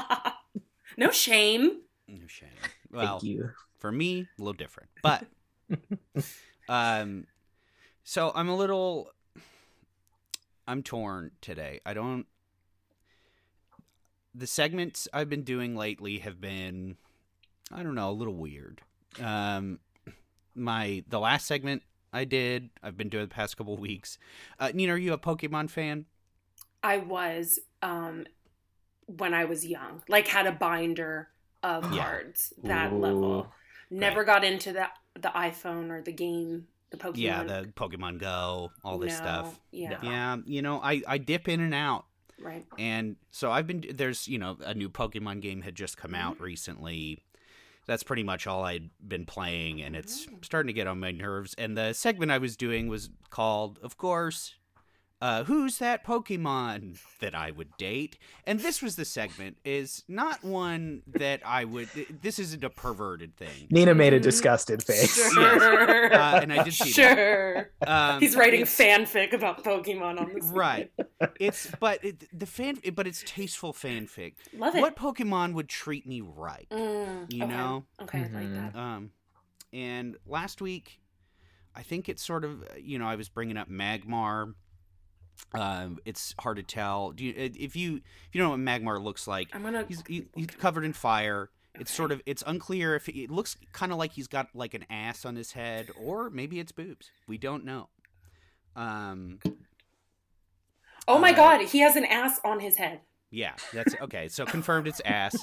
[0.98, 1.82] no shame.
[2.08, 2.50] No shame.
[2.92, 3.50] Well, Thank you.
[3.80, 4.90] for me, a little different.
[5.02, 5.26] But
[6.70, 7.26] um
[8.04, 9.10] so I'm a little
[10.68, 11.80] I'm torn today.
[11.86, 12.26] I don't
[14.36, 16.98] the segments I've been doing lately have been
[17.72, 18.82] I don't know, a little weird.
[19.22, 19.80] Um
[20.56, 24.18] my the last segment I did, I've been doing the past couple weeks.
[24.60, 26.06] Uh Nina, are you a Pokemon fan?
[26.82, 28.26] I was um
[29.08, 31.30] when I was young, like had a binder
[31.64, 31.92] of Yeah.
[31.92, 33.00] cards that Ooh.
[33.00, 33.52] level.
[33.90, 37.20] Never got into the the iPhone or the game, the Pokemon.
[37.20, 39.60] Yeah, the Pokemon Go, all this No, stuff.
[39.72, 42.06] Yeah, Yeah, you know, I I dip in and out.
[42.44, 42.66] Right.
[42.78, 46.36] And so I've been there's you know a new Pokemon game had just come out
[46.36, 46.44] mm-hmm.
[46.44, 47.24] recently.
[47.86, 50.38] That's pretty much all I'd been playing, and it's Oh.
[50.42, 51.54] starting to get on my nerves.
[51.58, 54.56] And the segment I was doing was called, of course,
[55.24, 60.44] uh, "Who's that Pokemon that I would date?" And this was the segment is not
[60.44, 61.88] one that I would.
[62.22, 63.68] This isn't a perverted thing.
[63.70, 64.24] Nina made a Mhm.
[64.24, 65.16] disgusted face.
[65.34, 66.14] Sure.
[66.14, 67.16] Uh, and I did see that.
[67.16, 67.72] sure.
[67.88, 70.46] Um, He's writing fanfic about Pokemon on this.
[70.46, 70.92] right.
[71.40, 74.34] It's but it, the fan, but it's tasteful fanfic.
[74.58, 74.82] Love it.
[74.82, 76.68] What Pokemon would treat me right?
[76.70, 77.54] Mm, You okay.
[77.54, 77.86] know?
[78.02, 78.76] Okay, I like that.
[78.76, 79.12] Um,
[79.72, 81.00] and last week,
[81.76, 84.54] I think it's sort of you know I was bringing up Magmar.
[85.54, 87.12] Um, it's hard to tell.
[87.12, 89.50] Do you if you if you don't know what Magmar looks like?
[89.54, 89.86] I'm gonna.
[89.88, 91.50] He's he, he's covered in fire.
[91.76, 94.86] It's sort of it's unclear if it looks kind of like he's got like an
[94.90, 97.12] ass on his head or maybe it's boobs.
[97.28, 97.90] We don't know.
[98.76, 99.40] Um,
[101.08, 103.02] Oh my uh, god, he has an ass on his head.
[103.32, 104.28] yeah, that's okay.
[104.28, 105.36] So confirmed it's ass.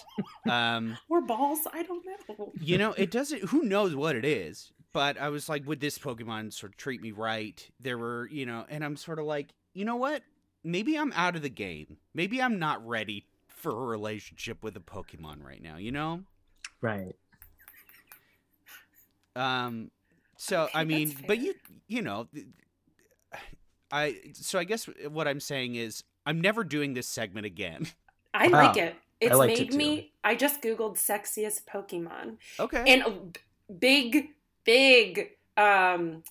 [0.49, 1.61] Um, Or balls?
[1.73, 2.53] I don't know.
[2.61, 3.45] you know, it doesn't.
[3.51, 4.73] Who knows what it is?
[4.93, 7.69] But I was like, would this Pokemon sort of treat me right?
[7.79, 10.23] There were, you know, and I'm sort of like, you know what?
[10.65, 11.97] Maybe I'm out of the game.
[12.15, 15.77] Maybe I'm not ready for a relationship with a Pokemon right now.
[15.77, 16.23] You know?
[16.81, 17.15] Right.
[19.37, 19.91] Um.
[20.37, 21.55] So Okay, I mean, but you,
[21.89, 22.29] you know,
[23.93, 24.17] I.
[24.35, 27.87] So I guess what I'm saying is, I'm never doing this segment again.
[28.35, 28.73] I Wow.
[28.73, 28.95] like it.
[29.21, 30.13] It's liked made it me.
[30.25, 32.85] I just googled sexiest Pokemon Okay.
[32.87, 34.29] and a big,
[34.65, 36.23] big, um,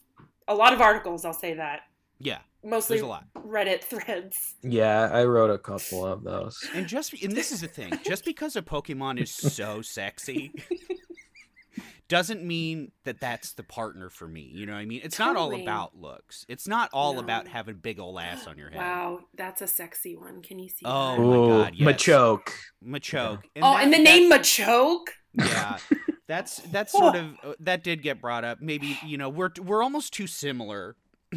[0.47, 1.23] a lot of articles.
[1.23, 1.82] I'll say that
[2.19, 2.39] yeah.
[2.63, 3.26] Mostly a lot.
[3.36, 4.56] Reddit threads.
[4.62, 6.67] Yeah, I wrote a couple of those.
[6.74, 10.52] And just and this is the thing, just because a Pokemon is so sexy
[12.08, 14.41] doesn't mean that that's the partner for me.
[14.52, 15.02] You know what I mean?
[15.04, 16.45] It's not all about looks.
[16.50, 17.19] It's not all No.
[17.19, 18.80] about having big old ass on your head.
[18.80, 20.41] Wow, that's a sexy one.
[20.41, 20.86] Can you see?
[20.86, 21.22] Oh that?
[21.22, 21.88] my Ooh, God, yes.
[21.88, 22.50] Machoke.
[22.84, 23.43] Machoke.
[23.58, 25.10] oh, that- and the name Machoke.
[25.36, 25.78] yeah
[26.26, 29.84] that's that's sort of uh, that did get brought up maybe you know we're we're
[29.84, 30.95] almost too similar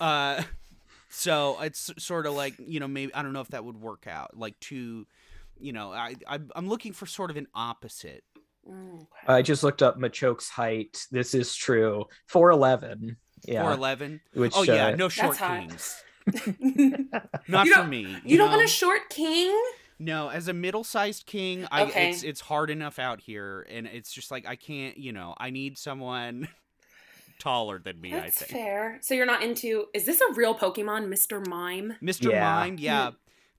[0.00, 0.42] uh
[1.10, 4.06] so it's sort of like you know maybe i don't know if that would work
[4.08, 5.06] out like two
[5.60, 8.24] you know i, I i'm looking for sort of an opposite
[8.66, 9.06] Mm.
[9.26, 11.06] I just looked up Machoke's height.
[11.10, 12.06] This is true.
[12.32, 13.16] 4'11.
[13.46, 13.60] Yeah.
[13.60, 15.60] 411 Which, oh yeah uh, no short hot.
[15.68, 16.02] kings
[17.46, 18.56] not for me you, you don't know?
[18.56, 19.54] want a short king?
[19.98, 22.10] no as a middle-sized king I, Okay.
[22.10, 25.50] it's it's hard enough out here and it's just like i can't you know i
[25.50, 26.48] need someone
[27.38, 28.98] taller than me i That's think fair.
[29.02, 29.86] So you're not into?
[29.94, 31.46] Is this a real Pokemon, Mr.
[31.46, 31.96] Mime?
[32.02, 32.30] Mr.
[32.30, 32.54] Yeah.
[32.54, 33.10] Mime, yeah.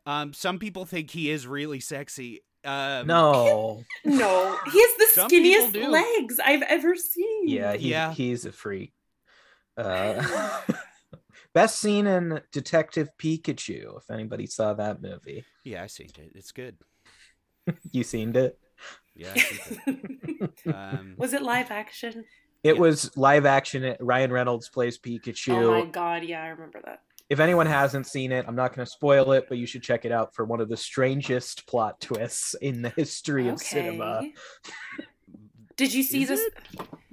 [0.05, 2.41] Um, some people think he is really sexy.
[2.63, 3.83] Um, no.
[4.05, 7.47] No, he has the skinniest legs I've ever seen.
[7.47, 8.13] Yeah, he, Yeah.
[8.13, 8.93] he's a freak.
[9.77, 10.61] Uh,
[11.53, 15.45] best scene in Detective Pikachu, if anybody saw that movie.
[15.63, 16.31] Yeah, I seen it.
[16.35, 16.77] It's good.
[17.91, 18.59] You seen it?
[19.15, 19.31] Yeah.
[19.35, 19.79] I seen
[20.27, 20.73] it.
[20.73, 22.25] Um, Was it live action?
[22.65, 22.81] It Yeah.
[22.81, 23.95] was live action.
[23.99, 25.53] Ryan Reynolds plays Pikachu.
[25.53, 27.03] Oh my god, yeah, I remember that.
[27.29, 30.03] if anyone hasn't seen it, I'm not going to spoil it, but you should check
[30.03, 34.17] it out for one of the strangest plot twists in the history of cinema.
[34.17, 34.33] Okay.
[35.77, 36.39] Did you see Is this?
[36.39, 36.53] it?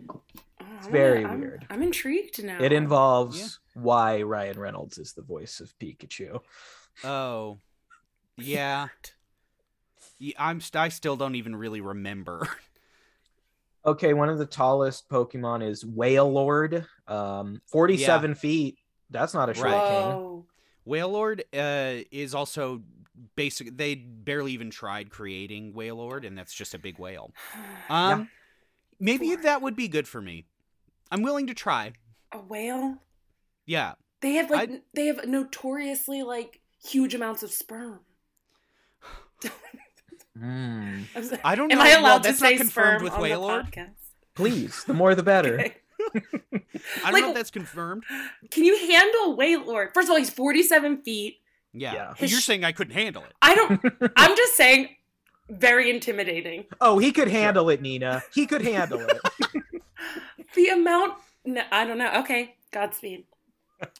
[0.08, 0.22] Oh,
[0.60, 1.66] I'm very I'm- weird.
[1.68, 2.58] I'm intrigued now.
[2.62, 3.82] It involves Yeah.
[3.82, 6.40] why Ryan Reynolds is the voice of Pikachu.
[7.04, 7.58] oh,
[8.38, 8.88] yeah.
[10.18, 10.60] yeah I'm.
[10.74, 12.48] I still don't even really remember.
[13.85, 18.79] Okay, one of the tallest Pokemon is Wailord, um, 47 feet.
[19.11, 19.88] That's not a short Right.
[19.88, 20.11] king.
[20.12, 20.47] Whoa.
[20.87, 22.83] Wailord uh, is also
[23.37, 23.77] basic.
[23.77, 27.33] They barely even tried creating Wailord, and that's just a big whale.
[27.90, 28.29] Um,
[29.01, 29.42] maybe Four.
[29.42, 30.47] that would be good for me.
[31.11, 31.92] I'm willing to try.
[32.33, 32.99] a whale?
[33.66, 33.95] Yeah.
[34.21, 38.01] They have like I- they have notoriously like huge amounts of sperm.
[40.38, 41.05] Mm.
[41.14, 41.40] I'm sorry.
[41.45, 41.85] I don't Am know.
[41.85, 43.23] I Well, allowed to that's not say confirmed sperm with on
[43.75, 43.87] the
[44.35, 45.61] Please, the more the better.
[45.61, 45.75] Okay.
[46.14, 46.61] I
[47.05, 48.05] don't Like- know if that's confirmed.
[48.51, 49.92] Can you handle Wailord?
[49.95, 51.37] First of all, he's 47 feet.
[51.75, 51.92] Yeah.
[51.95, 52.09] Yeah.
[52.18, 53.33] But you're His- saying I couldn't handle it.
[53.42, 53.81] I don't.
[54.16, 54.88] I'm just saying,
[55.51, 56.64] very intimidating.
[56.81, 58.23] Oh, he could handle it, Nina.
[58.35, 59.21] He could handle it.
[60.55, 61.14] The amount.
[61.47, 62.12] No, I don't know.
[62.21, 63.25] Okay, Godspeed.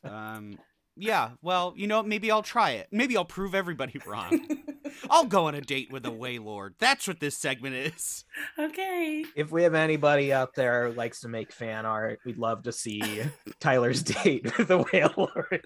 [0.05, 0.59] Um,
[0.97, 1.31] yeah.
[1.43, 2.89] Well, you know, maybe I'll try it.
[2.91, 4.47] Maybe I'll prove everybody wrong.
[5.11, 6.75] I'll go on a date with a Wailord.
[6.79, 8.25] That's what this segment is.
[8.59, 9.25] okay.
[9.35, 12.73] if we have anybody out there who likes to make fan art, we'd love to
[12.73, 13.23] see
[13.61, 15.65] Tyler's date with the Wailord.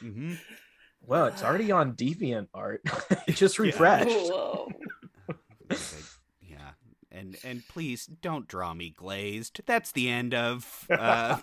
[0.00, 0.34] hmm
[1.02, 2.82] Well, it's already on Deviant Art.
[3.28, 3.64] it just Yeah.
[3.64, 4.08] refreshed.
[4.10, 4.68] Whoa.
[6.42, 6.70] Yeah.
[7.12, 9.60] And and please don't draw me glazed.
[9.66, 11.38] That's the end of uh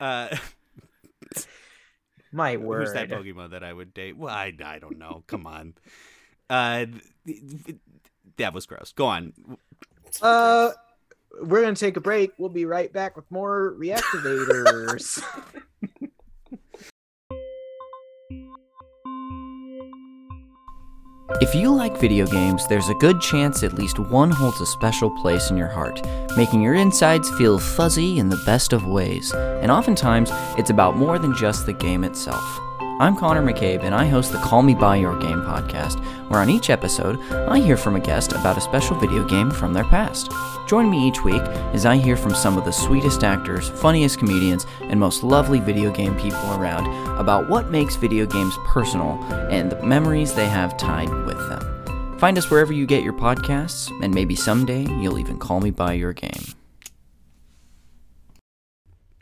[0.00, 0.36] uh
[2.32, 2.84] My word.
[2.84, 4.16] who's that Pokemon that I would date?
[4.16, 5.24] Well, I I don't know.
[5.26, 5.74] Come on.
[6.50, 6.86] Uh
[7.26, 7.78] th- th-
[8.36, 8.92] that was gross.
[8.92, 9.32] Go on.
[10.22, 10.70] Uh,
[11.42, 12.32] we're gonna take a break.
[12.38, 15.22] We'll be right back with more reactivators.
[21.30, 25.10] If you like video games, there's a good chance at least one holds a special
[25.10, 26.00] place in your heart,
[26.38, 29.34] making your insides feel fuzzy in the best of ways.
[29.34, 32.58] And oftentimes, it's about more than just the game itself.
[33.00, 36.50] I'm Connor McCabe, and I host the Call Me By Your Game podcast, where on
[36.50, 40.32] each episode, I hear from a guest about a special video game from their past.
[40.66, 44.66] Join me each week as I hear from some of the sweetest actors, funniest comedians,
[44.80, 46.86] and most lovely video game people around
[47.20, 52.18] about what makes video games personal and the memories they have tied with them.
[52.18, 55.92] Find us wherever you get your podcasts, and maybe someday you'll even call me by
[55.92, 56.57] your game.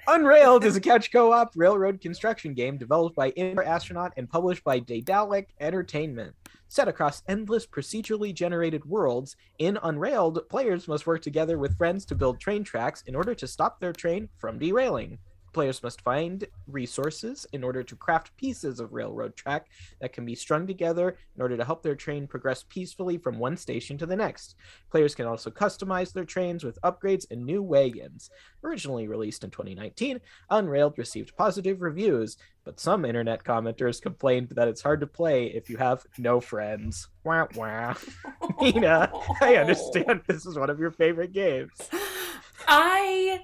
[0.08, 4.78] Unrailed is a couch co-op railroad construction game developed by Indoor Astronaut and published by
[4.78, 6.32] Daedalic Entertainment.
[6.68, 12.14] Set across endless procedurally generated worlds, in Unrailed, players must work together with friends to
[12.14, 15.18] build train tracks in order to stop their train from derailing.
[15.56, 19.68] Players must find resources in order to craft pieces of railroad track
[20.02, 23.56] that can be strung together in order to help their train progress peacefully from one
[23.56, 24.54] station to the next.
[24.90, 28.28] Players can also customize their trains with upgrades and new wagons.
[28.62, 34.82] Originally released in 2019, Unrailed received positive reviews, but some internet commenters complained that it's
[34.82, 37.08] hard to play if you have no friends.
[37.24, 37.94] Wah wah.
[38.60, 41.72] Nina, I understand this is one of your favorite games.
[42.68, 43.40] I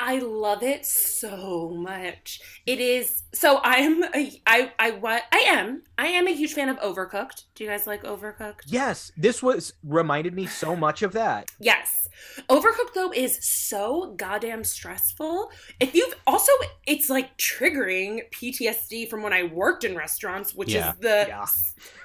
[0.00, 2.40] I love it so much.
[2.66, 6.68] It is so I'm a, I I what I am I am a huge fan
[6.68, 7.44] of Overcooked.
[7.54, 8.62] Do you guys like Overcooked?
[8.66, 11.50] Yes, this was reminded me so much of that.
[11.58, 12.08] Yes.
[12.48, 15.50] Overcooked though is so goddamn stressful.
[15.80, 16.52] If you've also
[16.86, 20.92] it's like triggering PTSD from when I worked in restaurants, which Yeah.
[20.92, 21.46] is the Yeah.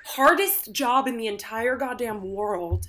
[0.05, 2.87] hardest job in the entire goddamn world.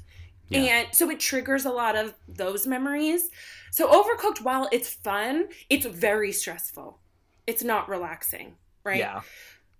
[0.54, 0.80] Yeah.
[0.80, 3.30] And so it triggers a lot of those memories.
[3.70, 6.98] So Overcooked while it's fun, it's very stressful.
[7.46, 8.98] It's not relaxing, right?
[8.98, 9.22] Yeah.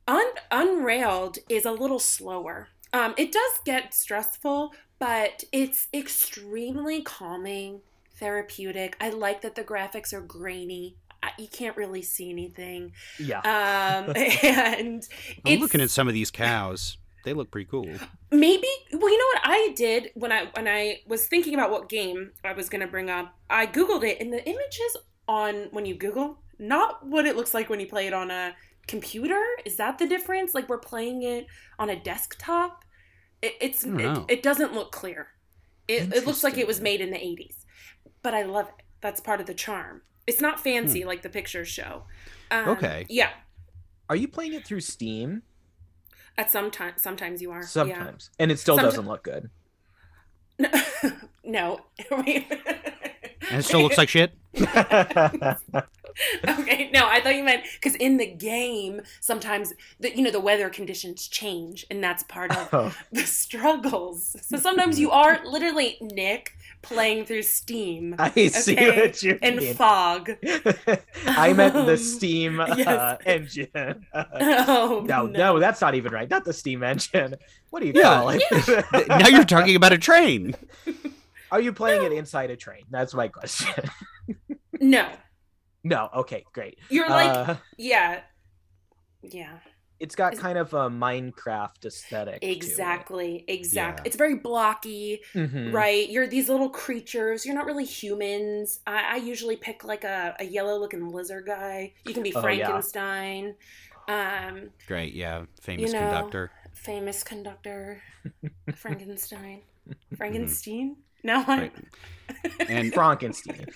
[0.07, 2.69] Un- Unrailed is a little slower.
[2.93, 7.81] Um, it does get stressful, but it's extremely calming,
[8.17, 8.97] therapeutic.
[9.01, 10.97] I like that the graphics are grainy.
[11.39, 12.93] You can't really see anything.
[13.19, 13.39] Yeah.
[13.39, 15.09] Um, and
[15.45, 16.99] I'm looking at some of these cows.
[17.25, 17.89] They look pretty cool.
[18.31, 19.41] maybe well you know what?
[19.45, 22.87] I did when i when i was thinking about what game i was going to
[22.87, 24.97] bring up i googled it and the images
[25.29, 28.55] on when you google not what it looks like when you play it on a
[28.87, 29.41] computer.
[29.65, 30.55] Is that the difference?
[30.55, 31.47] Like we're playing it
[31.79, 32.85] on a desktop?
[33.41, 35.29] It, it's it, it doesn't look clear.
[35.89, 37.65] It, it looks like it was made in the 80s
[38.23, 38.85] but i love it.
[39.01, 40.03] That's part of the charm.
[40.27, 42.05] It's not fancy like the pictures show.
[42.51, 43.07] Um, Okay.
[43.09, 43.31] yeah.
[44.09, 45.43] Are you playing it through Steam?
[46.37, 47.67] At some time sometimes you are yeah.
[47.67, 48.31] Sometimes.
[48.39, 49.51] And it still Somet- doesn't look good.
[51.45, 51.81] no.
[53.51, 54.33] And it still looks like shit.
[56.49, 56.91] okay.
[56.93, 60.71] No, I thought you meant because in the game sometimes the you know the weather
[60.71, 62.95] conditions change, and that's part of Oh.
[63.13, 64.37] the struggles.
[64.43, 66.53] So sometimes you are literally Nick
[66.83, 69.01] playing through Steam I see Okay.
[69.01, 69.75] what you and mean.
[69.75, 70.31] fog.
[71.27, 72.87] I meant the Um, Steam yes.
[72.87, 74.07] uh, engine.
[74.13, 74.25] Uh,
[74.69, 76.29] Oh no, no, that's not even right.
[76.31, 77.35] Not the Steam engine.
[77.71, 78.43] What do you Yeah, call it?
[78.93, 80.55] Th- now you're talking about a train.
[81.51, 82.85] Are you playing it inside a train?
[82.91, 83.85] That's my question.
[84.81, 85.09] No,
[85.85, 86.09] no.
[86.15, 86.79] Okay, great.
[86.91, 88.21] you're like Uh, yeah,
[89.23, 89.59] yeah.
[90.01, 92.41] it's got is- kind of a Minecraft aesthetic.
[92.41, 92.51] to it.
[92.57, 94.03] Exactly, exactly.
[94.03, 94.07] Yeah.
[94.09, 95.21] It's very blocky.
[95.33, 95.73] Mhm.
[95.73, 100.35] right you're these little creatures you're not really humans i, I usually pick like a,
[100.41, 102.67] a yellow looking lizard guy you can be Oh, yeah.
[102.67, 103.55] frankenstein
[104.09, 105.45] um Great, yeah.
[105.63, 106.51] Famous You know, conductor.
[106.75, 108.03] famous conductor
[108.77, 109.61] frankenstein
[110.17, 111.73] frankenstein no I, Right.
[112.69, 113.67] And Frankenstein.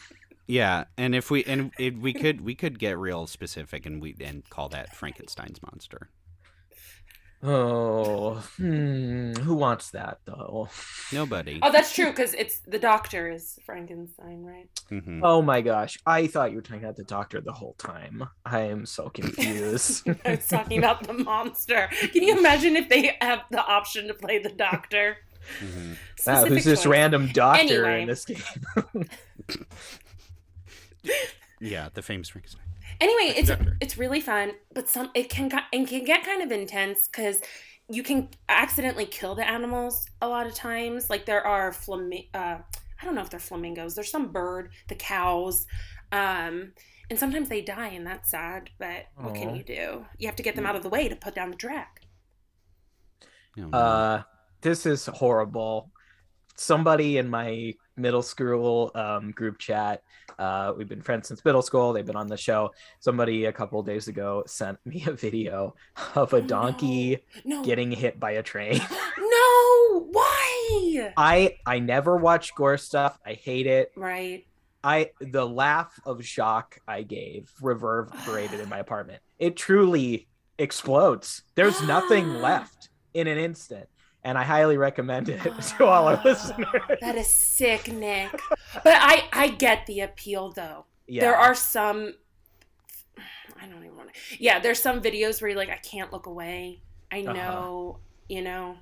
[0.47, 4.15] yeah, and if we and it, we could we could get real specific and we
[4.21, 6.11] and call that Frankenstein's monster.
[7.41, 10.69] Oh, hmm, who wants that though?
[11.13, 11.61] Nobody.
[11.63, 14.69] Oh, that's true because it's the doctor is Frankenstein, right?
[14.91, 15.21] Mhm.
[15.23, 18.29] Oh my gosh, I thought you were talking about the doctor the whole time.
[18.45, 20.09] I am so confused.
[20.25, 21.89] I was talking about the monster.
[22.13, 25.19] Can you imagine if they have the option to play the doctor?
[25.61, 25.97] Mhm.
[26.27, 26.87] Wow, who's this choice.
[26.87, 28.03] random doctor Anyway.
[28.03, 28.43] in this game?
[31.61, 32.63] Yeah, the famous Frankenstein.
[33.01, 33.77] Anyway, it's Doctor.
[33.81, 37.41] it's really fun, but some it can ki- it can get kind of intense because
[37.89, 41.09] you can accidentally kill the animals a lot of times.
[41.11, 42.59] Like there are flam- uh,
[43.01, 43.95] I don't know if they're flamingos.
[43.95, 45.67] There's some bird, the cows,
[46.13, 46.73] um,
[47.11, 48.71] and sometimes they die, and that's sad.
[48.79, 50.05] But what can you do?
[50.19, 52.03] You have to get them out of the way to put down the track.
[53.61, 53.71] Oh.
[53.77, 54.23] Uh,
[54.61, 55.91] this is horrible.
[56.57, 60.03] Somebody in my middle school um, group chat,
[60.39, 61.93] uh, we've been friends since middle school.
[61.93, 62.71] They've been on the show.
[63.01, 65.75] Somebody a couple days ago sent me a video
[66.15, 68.81] of a donkey No, getting hit by a train.
[69.19, 71.13] no, why?
[71.17, 73.19] I I never watch gore stuff.
[73.25, 73.93] I hate it.
[73.97, 74.47] Right.
[74.83, 79.23] I the laugh of shock I gave reverberated in my apartment.
[79.39, 81.43] It truly explodes.
[81.55, 83.89] There's nothing left in an instant.
[84.29, 85.41] And I highly recommend it
[85.79, 86.69] to all our listeners.
[87.01, 88.31] That is sick, Nick.
[88.85, 90.85] But I I get the appeal though.
[91.07, 91.23] Yeah.
[91.23, 92.13] There are some
[93.61, 94.21] I don't even want to.
[94.39, 96.83] Yeah, there's some videos where you're like I can't look away.
[97.11, 97.33] I Uh-huh.
[97.33, 98.77] know, you know.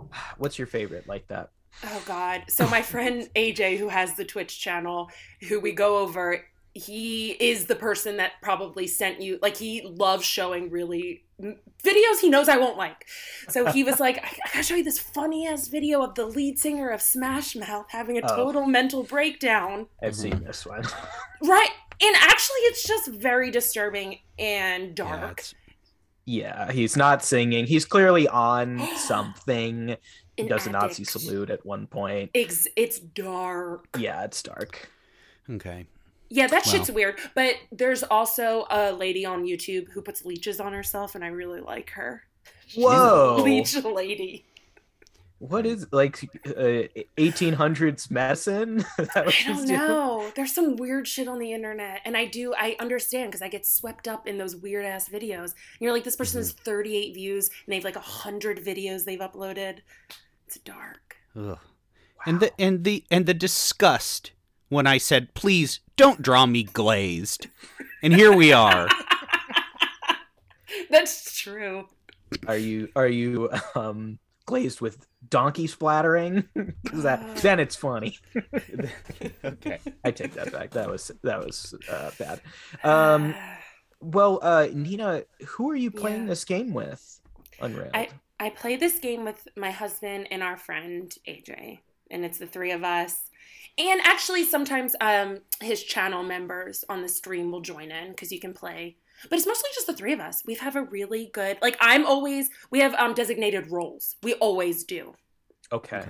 [0.38, 1.50] What's your favorite like that?
[1.84, 2.44] Oh god.
[2.48, 5.10] So my friend AJ who has the Twitch channel
[5.48, 10.24] who we go over he is the person that probably sent you like he loves
[10.24, 13.06] showing really videos he knows I won't like.
[13.48, 16.26] So he was like, I, I gotta show you this funny ass video of the
[16.26, 18.36] lead singer of Smash Mouth having a Oh.
[18.36, 19.86] total mental breakdown.
[20.02, 20.46] I've seen mm-hmm.
[20.46, 20.82] this one.
[21.42, 21.68] Right.
[22.02, 25.32] And actually it's just very disturbing and dark.
[25.32, 25.54] it's-
[26.26, 27.66] yeah, he's not singing.
[27.66, 29.96] He's clearly on something.
[30.36, 32.30] He An does a Nazi salute at one point.
[32.34, 33.88] Ex- it's dark.
[33.98, 34.88] Yeah, it's dark.
[35.50, 35.86] okay.
[36.34, 36.72] Yeah, that Wow.
[36.72, 37.18] shit's weird.
[37.34, 41.60] But there's also a lady on YouTube who puts leeches on herself, and I really
[41.60, 42.24] like her.
[42.74, 43.38] Whoa.
[43.42, 44.44] Leech lady.
[45.38, 48.84] What is like uh, 1800s medicine?
[48.96, 49.78] That what I don't doing?
[49.78, 50.32] know.
[50.34, 53.64] There's some weird shit on the internet, and I do I understand because I get
[53.66, 55.52] swept up in those weird ass videos.
[55.52, 59.80] And you're like, this person has 38 views, and they've like hundred videos they've uploaded.
[60.46, 61.16] It's dark.
[61.38, 61.58] Ugh.
[62.26, 64.32] And the and the and the disgust
[64.68, 67.48] when I said, "Please don't draw me glazed,"
[68.02, 68.88] and here we are.
[70.90, 71.88] That's true.
[72.46, 76.48] Are you are you um glazed with donkey splattering?
[76.86, 78.18] 'Cause that then it's funny.
[79.44, 79.78] okay.
[80.04, 80.70] I take that back.
[80.70, 82.40] That was that was uh, bad.
[82.82, 83.34] Um,
[84.00, 86.28] well, uh, Nina, who are you playing Yeah.
[86.30, 87.20] this game with?
[87.60, 87.90] Unreal.
[87.94, 88.08] I
[88.40, 91.80] I play this game with my husband and our friend AJ,
[92.10, 93.30] and it's the three of us.
[93.76, 98.38] And actually, sometimes um, his channel members on the stream will join in because you
[98.38, 98.96] can play.
[99.28, 100.42] But it's mostly just the three of us.
[100.46, 101.76] We have a really good like.
[101.80, 104.16] I'm always we have um, designated roles.
[104.22, 105.14] We always do.
[105.72, 106.04] Okay.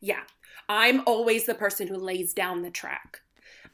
[0.00, 0.22] Yeah,
[0.68, 3.20] I'm always the person who lays down the track.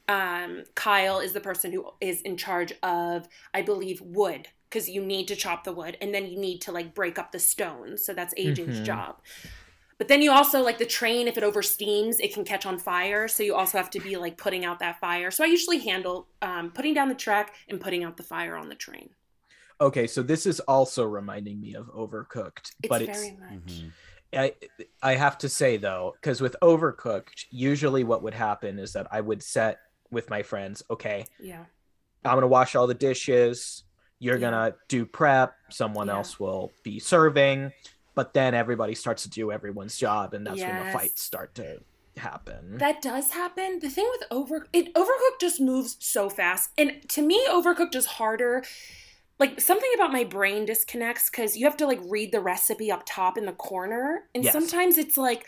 [0.07, 5.03] Um, Kyle is the person who is in charge of, I believe, wood because you
[5.03, 8.05] need to chop the wood and then you need to like break up the stones.
[8.05, 8.85] So that's AJ's Mhm.
[8.85, 9.21] job.
[10.01, 11.27] But then you also like the train.
[11.27, 13.27] If it oversteams, it can catch on fire.
[13.27, 15.29] So you also have to be like putting out that fire.
[15.29, 18.67] So I usually handle um, putting down the track and putting out the fire on
[18.67, 19.11] the train.
[19.79, 23.51] Okay, so this is also reminding me of Overcooked, It's but very it's much.
[23.51, 23.91] Mhm.
[24.33, 24.55] I
[25.03, 29.21] I have to say though, because with Overcooked, usually what would happen is that I
[29.21, 31.65] would set with my friends, okay, Yeah.
[32.25, 33.83] I'm gonna wash all the dishes.
[34.17, 34.49] You're Yeah.
[34.49, 35.53] gonna do prep.
[35.69, 36.15] Someone Yeah.
[36.15, 37.71] else will be serving,
[38.21, 41.79] but then everybody starts to do everyone's job, and that's when the fights start to
[42.17, 42.77] happen.
[42.77, 43.79] That does happen.
[43.79, 46.69] The thing with over it Overcooked just moves so fast.
[46.77, 48.63] And to me, Overcooked is harder.
[49.39, 53.01] Like something about my brain disconnects because you have to like read the recipe up
[53.07, 54.25] top in the corner.
[54.35, 54.53] And Yes.
[54.53, 55.47] sometimes it's like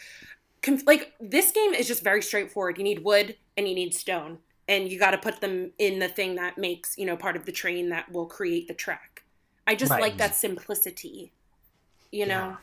[0.63, 2.79] conf- like this game is just very straightforward.
[2.79, 4.39] You need wood and you need stone.
[4.67, 7.51] And you gotta put them in the thing that makes, you know, part of the
[7.51, 9.25] train that will create the track.
[9.67, 10.01] I just Right.
[10.01, 11.33] like that simplicity.
[12.13, 12.57] You know?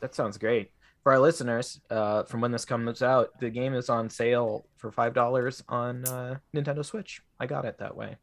[0.00, 0.70] That sounds great.
[1.02, 4.92] For our listeners, uh, from when this comes out, the game is on sale for
[4.92, 7.22] five dollars on uh, Nintendo Switch.
[7.40, 8.16] I got it that way.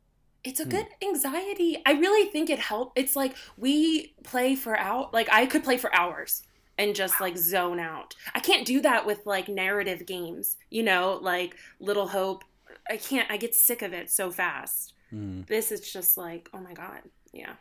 [0.44, 0.70] It's a Hmm.
[0.70, 1.82] good anxiety.
[1.86, 3.00] I really think it helped.
[3.00, 6.44] It's like we play for out like I could play for hours
[6.78, 8.14] and just like zone out.
[8.36, 12.44] I can't do that with like narrative games, you know, like Little Hope.
[12.88, 14.94] I can't I get sick of it so fast.
[15.12, 15.48] Mm.
[15.48, 17.00] This is just like, oh my god.
[17.34, 17.54] Yeah.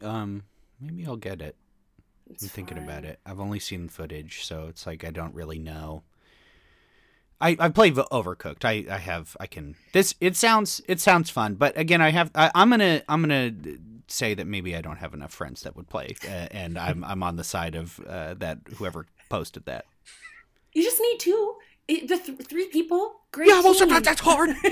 [0.00, 0.44] Um,
[0.80, 1.56] Maybe I'll get it.
[2.30, 3.20] It's I'm thinking about it.
[3.24, 6.02] I've only seen footage, so it's like I don't really know.
[7.40, 8.64] I I played Overcooked.
[8.64, 10.14] I I have I can this.
[10.20, 13.52] It sounds it sounds fun, but again, I have I, I'm gonna I'm gonna
[14.08, 17.22] say that maybe I don't have enough friends that would play, uh, and I'm I'm
[17.22, 19.86] on the side of uh, that whoever posted that.
[20.72, 21.54] You just need two.
[21.88, 23.14] It- the th- three people.
[23.32, 23.48] Great.
[23.48, 23.78] Yeah, well, team.
[23.80, 24.50] sometimes that's hard.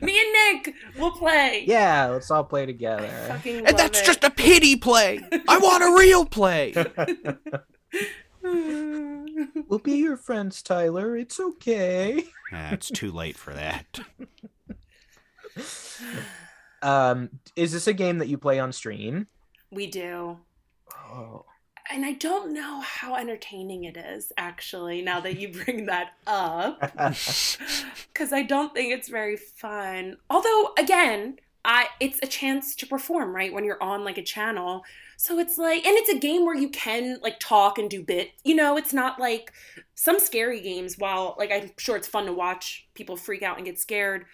[0.00, 1.64] Me and Nick will play.
[1.66, 3.08] yeah, let's all play I together.
[3.28, 4.06] fucking And love that's it.
[4.06, 5.20] just a pity play.
[5.48, 6.72] I want a real play.
[8.42, 11.16] we'll be your friends, Tyler.
[11.16, 12.24] It's okay.
[12.52, 14.00] Ah, it's too late for that.
[16.82, 19.26] Um, is this a game that you play on stream?
[19.70, 20.38] we do.
[20.94, 21.44] Oh,
[21.90, 26.80] And I don't know how entertaining it is, actually, now that you bring that up.
[28.12, 30.18] Because I don't think it's very fun.
[30.30, 33.52] Although, again, I it's a chance to perform, right?
[33.52, 34.84] When you're on like a channel.
[35.16, 38.30] So it's like, and it's a game where you can like talk and do bit.
[38.44, 39.52] You know, it's not like
[39.94, 40.96] some scary games.
[40.98, 44.26] While like I'm sure it's fun to watch people freak out and get scared.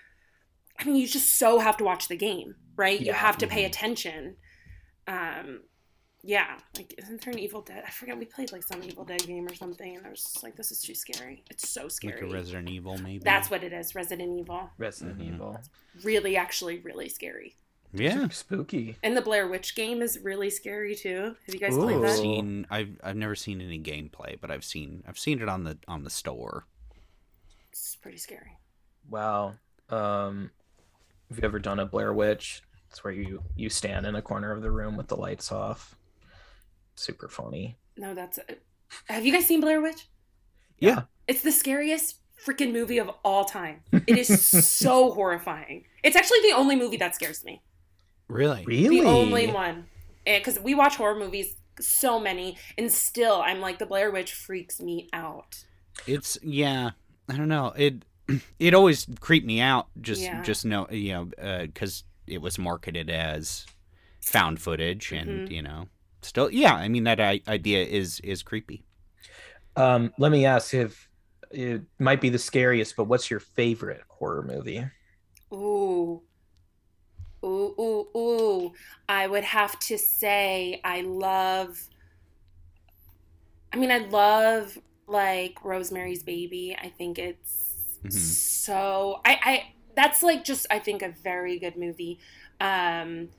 [0.78, 3.00] I mean, you just so have to watch the game, right?
[3.00, 4.36] You have to pay attention.
[5.06, 5.60] Um,
[6.22, 7.82] yeah, like isn't there an Evil Dead?
[7.86, 10.42] I forget we played like some Evil Dead game or something, and I was just
[10.42, 11.44] like, this is too scary.
[11.50, 12.20] It's so scary.
[12.22, 13.18] Like a Resident Evil, maybe.
[13.24, 13.94] That's what it is.
[13.94, 14.70] Resident Evil.
[14.78, 15.34] Resident Mhm.
[15.34, 15.60] Evil.
[16.02, 17.56] Really, actually, really scary.
[17.92, 18.28] yeah.
[18.28, 18.96] Spooky.
[19.02, 21.34] And the Blair Witch game is really scary too.
[21.46, 22.04] Have you guys played Ooh.
[22.04, 22.18] I've that?
[22.18, 25.78] seen I've I've never seen any gameplay, but I've seen I've seen it on the
[25.88, 26.66] on the store.
[27.70, 28.58] It's pretty scary.
[29.08, 29.54] Wow.
[29.88, 30.50] Um,
[31.28, 32.62] have you ever done a Blair Witch?
[32.90, 35.96] It's where you you stand in a corner of the room with the lights off.
[36.94, 37.76] Super funny.
[37.96, 38.38] No, that's.
[39.08, 40.08] Have you guys seen Blair Witch?
[40.78, 41.02] Yeah.
[41.28, 42.16] It's the scariest
[42.46, 43.82] freaking movie of all time.
[44.06, 45.84] It is so horrifying.
[46.02, 47.62] It's actually the only movie that scares me.
[48.28, 48.64] Really?
[48.64, 49.00] Really?
[49.00, 49.86] The only one.
[50.24, 54.80] Because we watch horror movies, so many, and still, I'm like, the Blair Witch freaks
[54.80, 55.64] me out.
[56.06, 56.90] It's yeah.
[57.28, 57.72] I don't know.
[57.76, 58.04] It
[58.58, 59.88] it always creeped me out.
[60.00, 60.42] Just Yeah.
[60.42, 63.66] just know you know because it was marketed as
[64.20, 65.52] found footage, and Mhm.
[65.52, 65.88] you know
[66.22, 66.74] still yeah.
[66.74, 68.84] I mean that I- idea is is creepy.
[69.76, 71.08] Um, let me ask if
[71.50, 74.84] it might be the scariest, but what's your favorite horror movie?
[75.52, 76.22] Ooh.
[77.44, 78.72] Ooh, ooh, ooh.
[79.08, 81.88] I would have to say I love
[83.72, 86.76] I mean I love like Rosemary's Baby.
[86.80, 88.36] I think it's Mhm.
[88.48, 89.64] so I I
[89.96, 92.18] that's like just I think a very good movie.
[92.60, 93.30] Um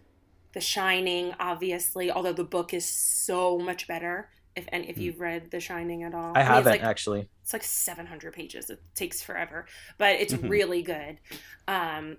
[0.54, 4.30] The Shining obviously, although the book is so much better.
[4.56, 5.02] If and if Hmm.
[5.02, 6.34] you've read The Shining at all.
[6.36, 7.30] I mean, haven't like- actually.
[7.42, 9.66] it's like 700 pages it takes forever
[9.98, 10.50] but it's Mhm.
[10.50, 11.20] really good
[11.68, 12.18] um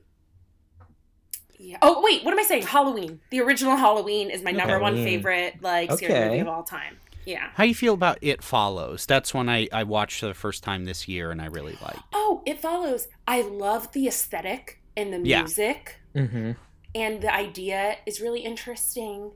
[1.58, 4.96] yeah oh wait what am i saying halloween the original halloween is my number one
[4.96, 9.06] favorite like scary movie of all time yeah How you feel about It Follows?
[9.06, 12.00] That's one I I watched for the first time this year, and I really liked.
[12.12, 15.40] oh it follows i love the aesthetic and the Yeah.
[15.42, 16.52] music Mm-hmm.
[16.94, 19.32] And the idea is really interesting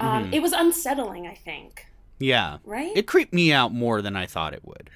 [0.00, 0.34] um Mhm.
[0.34, 1.86] it was unsettling i think
[2.18, 4.90] Yeah, right it creeped me out more than I thought it would.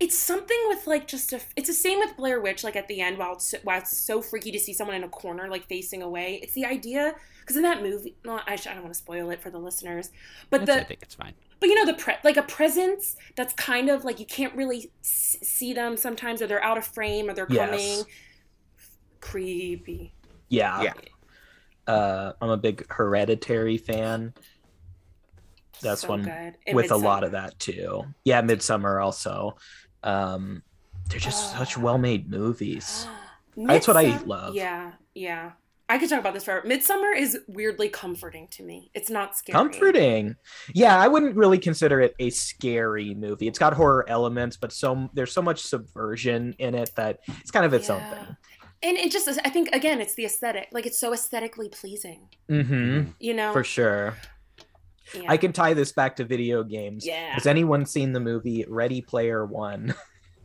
[0.00, 3.00] it's something with like just a it's the same with blair witch like at the
[3.00, 5.66] end while it's, so- while it's so freaky to see someone in a corner like
[5.68, 8.92] facing away it's the idea because in that movie no I, sh- I don't want
[8.94, 10.10] to spoil it for the listeners
[10.50, 11.34] but That's- I think it's fine.
[11.60, 14.90] but you know the pre- like a presence that's kind of like you can't really
[15.02, 17.70] s- see them sometimes or they're out of frame or they're Yes.
[17.70, 18.04] coming
[19.20, 20.12] creepy
[20.48, 20.82] Yeah.
[20.82, 20.92] Yeah.
[21.86, 24.32] Uh, I'm a big Hereditary fan.
[25.82, 28.04] That's So one with a lot of that too.
[28.24, 29.56] Yeah, Midsommar also.
[30.02, 30.62] Um,
[31.08, 31.80] they're just such Ah.
[31.80, 33.06] well-made movies.
[33.56, 34.54] That's what I love.
[34.54, 35.52] Yeah, yeah.
[35.86, 36.66] I could talk about this forever.
[36.66, 38.90] Midsommar is weirdly comforting to me.
[38.94, 39.52] It's not scary.
[39.54, 40.34] Comforting.
[40.72, 43.46] Yeah, I wouldn't really consider it a scary movie.
[43.48, 47.66] It's got horror elements, but so there's so much subversion in it that it's kind
[47.66, 48.36] of its own thing.
[48.84, 50.68] And it just, I think, again, it's the aesthetic.
[50.70, 52.28] Like, it's so aesthetically pleasing.
[52.50, 53.12] Mm-hmm.
[53.18, 53.52] You know?
[53.52, 54.14] For sure.
[55.14, 55.22] Yeah.
[55.26, 57.06] I can tie this back to video games.
[57.06, 57.34] Yeah.
[57.34, 59.94] Has anyone seen the movie Ready Player One?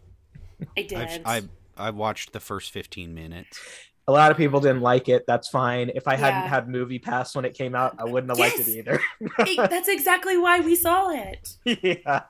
[0.77, 0.97] I did.
[0.97, 1.41] I've, I
[1.77, 3.59] I watched the first fifteen minutes.
[4.07, 5.25] A lot of people didn't like it.
[5.27, 5.91] That's fine.
[5.93, 8.67] If I hadn't had Movie Pass when it came out, I wouldn't have liked it
[8.67, 8.99] either.
[9.45, 11.57] Hey, that's exactly why we saw it.
[11.63, 12.23] yeah.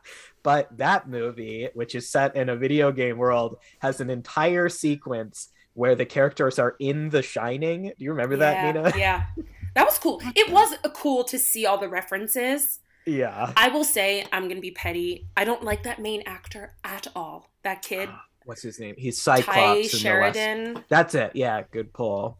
[0.43, 5.49] But that movie, which is set in a video game world, has an entire sequence
[5.79, 7.83] where the characters are in The Shining.
[7.97, 8.91] Do you remember that, Nina?
[8.97, 9.27] yeah.
[9.75, 10.21] That was cool.
[10.35, 12.79] It was cool to see all the references.
[13.05, 13.53] yeah.
[13.55, 15.27] I will say, I'm going to be petty.
[15.37, 17.49] I don't like that main actor at all.
[17.63, 18.95] That kid, ah, What's his name?
[18.97, 19.57] He's Tye Cyclops.
[19.57, 19.95] in the West.
[20.01, 20.83] Sheridan.
[20.89, 21.31] That's it.
[21.33, 21.63] Yeah.
[21.71, 22.37] Good pull.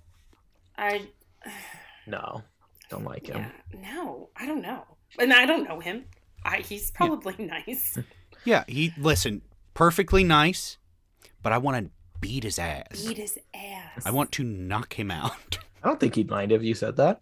[0.77, 1.07] I
[2.07, 2.43] No.
[2.89, 3.37] Don't like him.
[3.37, 4.83] Yeah, no, I don't know,
[5.19, 6.05] and I don't know him.
[6.43, 7.35] I he's probably
[7.67, 7.99] nice.
[8.43, 9.43] Yeah, he listen
[9.75, 10.79] perfectly nice,
[11.43, 13.03] but I want to beat his ass.
[13.05, 14.05] Beat his ass.
[14.05, 15.57] I want to knock him out.
[15.83, 17.21] I don't think he'd mind if you said that.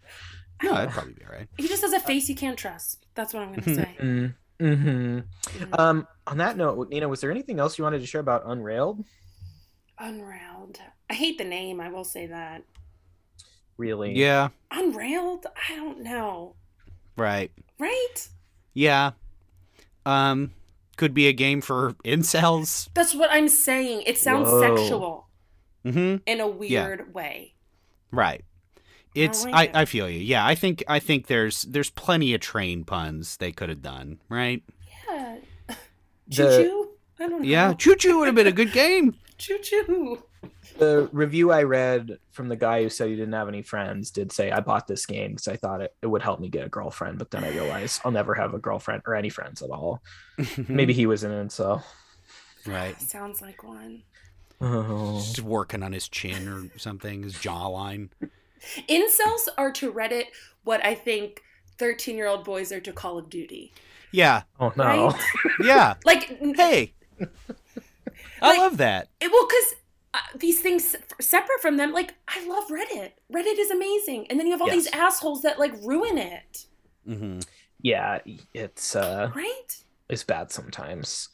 [0.62, 1.48] no, that'd probably be all right.
[1.56, 3.06] He just has a face you can't trust.
[3.14, 3.96] That's what I'm gonna say.
[4.00, 5.18] Mm, hmm
[5.78, 9.04] Um, on that note, Nina, was there anything else you wanted to share about Unrailed?
[9.98, 10.78] Unrailed.
[11.10, 11.80] I hate the name.
[11.80, 12.62] I will say that.
[13.76, 14.14] Really?
[14.14, 15.46] Yeah, Unrailed.
[15.68, 16.54] I don't know.
[17.16, 17.52] right.
[17.78, 18.28] Right?
[18.74, 19.12] Yeah.
[20.04, 20.52] Um,
[20.98, 22.90] could be a game for incels.
[22.92, 24.02] That's what I'm saying.
[24.06, 24.60] It sounds Whoa.
[24.60, 25.24] sexual
[25.86, 26.16] Mm-hmm.
[26.26, 27.54] in a weird way.
[28.10, 28.44] Right.
[29.14, 29.70] It's like I, it.
[29.74, 30.18] I feel you.
[30.18, 34.18] Yeah, I think I think there's there's plenty of train puns they could have done,
[34.28, 34.62] right?
[35.08, 35.36] Yeah.
[36.30, 36.88] Choo choo.
[37.18, 37.48] I don't know.
[37.48, 39.14] Yeah, Choo Choo would have been a good game.
[39.38, 40.22] Choo choo.
[40.78, 44.30] The review I read from the guy who said he didn't have any friends did
[44.32, 46.68] say I bought this game because I thought it, it would help me get a
[46.68, 50.02] girlfriend, but then I realized I'll never have a girlfriend or any friends at all.
[50.68, 51.82] Maybe he was in it, so.
[52.66, 53.00] right.
[53.00, 54.02] Sounds like one.
[54.60, 55.18] Oh.
[55.20, 58.10] Just working on his chin or something, his jawline.
[58.88, 60.24] Incels are to Reddit
[60.64, 61.42] what I think
[61.78, 63.72] 13 year old boys are to Call of Duty.
[64.12, 64.84] Yeah, Oh no.
[64.84, 65.14] Right?
[65.60, 65.94] yeah.
[66.04, 69.08] Like, Hey, I Like- love that.
[69.20, 69.74] it, well, because
[70.14, 73.12] uh, these things separate from them, like, I love Reddit.
[73.32, 74.26] Reddit is amazing.
[74.30, 74.84] And then you have all Yes.
[74.84, 76.66] these assholes that, like, ruin it.
[77.06, 77.40] Mm-hmm.
[77.80, 78.18] Yeah,
[78.54, 79.84] it's uh Right?
[80.08, 81.28] it's bad sometimes.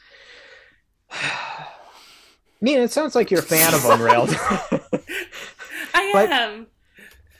[2.61, 4.31] Nina, it sounds like you're a fan of Unrailed.
[5.95, 6.67] I But- am.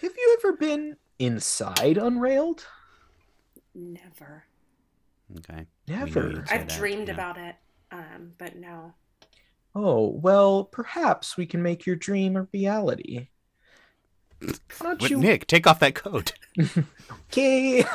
[0.03, 2.67] have you ever been inside Unrailed?
[3.75, 4.45] Never.
[5.39, 5.67] Okay.
[5.89, 6.45] Never.
[6.51, 7.15] I've that, dreamed yeah.
[7.15, 7.57] about it,
[7.91, 8.93] um, but no.
[9.75, 13.29] Oh, well, perhaps we can make your dream a reality.
[14.41, 14.51] Why
[14.81, 16.35] don't What, you Nick, take off that coat
[17.29, 17.83] Okay.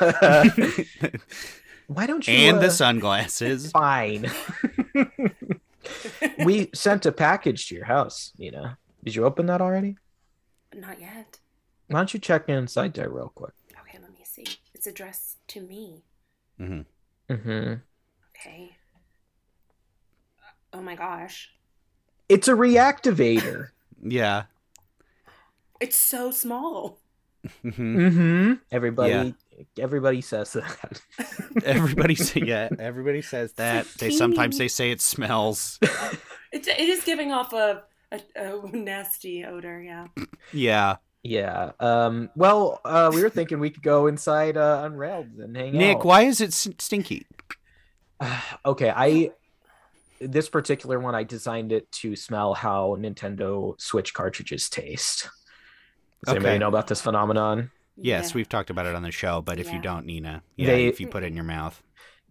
[1.88, 3.71] Why don't you and uh, the sunglasses.
[3.71, 4.30] fine.
[6.39, 8.77] we sent a package to your house, Nina.
[9.03, 9.97] Did you open that already?
[10.75, 11.39] Not yet.
[11.88, 13.53] Why don't you check inside there real quick?
[13.82, 14.45] Okay, let me see.
[14.73, 16.03] It's addressed to me.
[16.59, 17.34] Mm-hmm.
[17.34, 17.73] Mm-hmm.
[18.36, 18.75] Okay.
[20.73, 21.49] Oh my gosh.
[22.30, 23.69] It's a reactivator.
[24.01, 24.43] Yeah.
[25.82, 26.99] It's so small.
[27.61, 28.53] hmm mm-hmm.
[28.71, 29.36] Everybody,
[29.77, 31.01] everybody says that.
[31.65, 32.69] Everybody say yeah.
[32.80, 33.88] Everybody says that.
[33.97, 35.80] They sometimes they say it smells.
[36.51, 40.07] It, it is giving off a, a, a nasty odor, yeah.
[40.51, 40.95] Yeah.
[41.21, 41.73] yeah.
[41.80, 42.30] Um.
[42.36, 45.97] Well, uh, we were thinking we could go inside uh, Unrailed and hang Nick, out.
[45.97, 47.27] Nick, why is it s- stinky?
[48.65, 49.32] okay, I
[50.22, 55.30] this particular one I designed it to smell how Nintendo Switch cartridges taste.
[56.26, 57.72] Does anybody know about this phenomenon?
[57.95, 58.36] Yes, Yeah.
[58.36, 60.99] we've talked about it on the show, but if you don't, Nina, yeah, They- if
[60.99, 61.82] you put it in your mouth.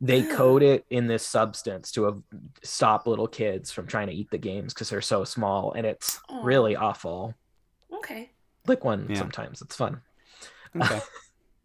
[0.01, 2.23] They coat it in this substance to
[2.63, 6.21] stop little kids from trying to eat the games because they're so small, and it's
[6.29, 6.43] Aw.
[6.43, 7.35] really awful.
[7.93, 8.31] Okay.
[8.67, 9.19] Lick one Yeah.
[9.19, 10.03] sometimes; it's fun.
[10.77, 11.01] Okay.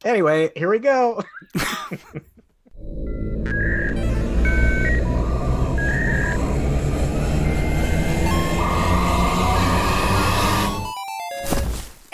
[0.06, 1.24] Anyway, here we go.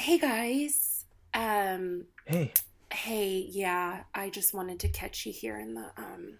[0.10, 1.06] Hey guys.
[1.36, 2.52] Um Hey,
[2.92, 6.40] hey, yeah, I just wanted to catch you here in the um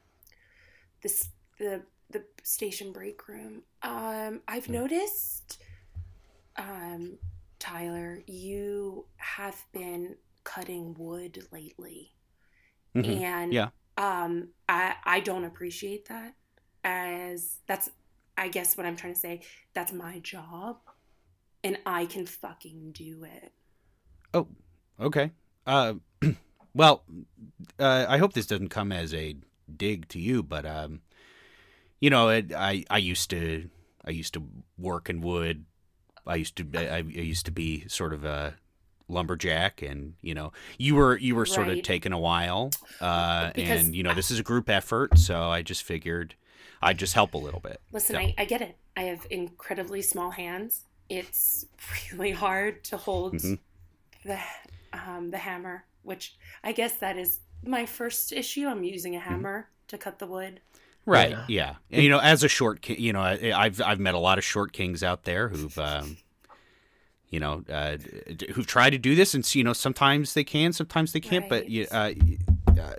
[1.04, 3.62] this the the station break room.
[3.84, 5.62] Um I've noticed
[6.58, 7.20] um
[7.60, 12.14] Tyler, you have been cutting wood lately.
[12.96, 13.22] Mhm.
[13.22, 13.70] And Yeah.
[13.98, 16.34] um I I don't appreciate that
[16.84, 17.92] as that's
[18.36, 19.42] I guess what I'm trying to say,
[19.76, 20.78] that's my job
[21.64, 23.54] and I can fucking do it.
[24.34, 24.48] Oh,
[25.00, 25.32] okay.
[25.66, 25.96] Uh,
[26.74, 27.04] well,
[27.80, 29.36] uh, I hope this doesn't come as a
[29.76, 31.02] dig to you, but um,
[32.00, 33.70] you know, it, I I used to
[34.06, 34.44] I used to
[34.78, 35.66] work in wood.
[36.28, 38.56] I used to I, I used to be sort of a
[39.08, 42.70] lumberjack, and you know, you were you were sort of taking a while,
[43.02, 46.36] uh, and you know, this is a group effort, so I just figured
[46.82, 47.82] I'd just help a little bit.
[47.92, 48.78] Listen, So- I, I get it.
[48.96, 50.86] I have incredibly small hands.
[51.10, 51.66] It's
[52.14, 53.60] really hard to hold Mhm.
[54.26, 54.38] The
[54.94, 58.68] um, the hammer, which I guess that is my first issue.
[58.68, 60.62] I'm using a hammer to cut the wood.
[61.06, 61.32] Right.
[61.32, 61.46] Yeah.
[61.48, 61.76] Yeah.
[61.92, 64.38] And, you know, as a short, ki- you know, I, I've I've met a lot
[64.38, 66.18] of short kings out there who've, um,
[67.30, 67.98] you know, uh,
[68.54, 71.50] who've tried to do this, and you know, sometimes they can, sometimes they can't.
[71.50, 72.12] But you, uh,
[72.80, 72.94] uh,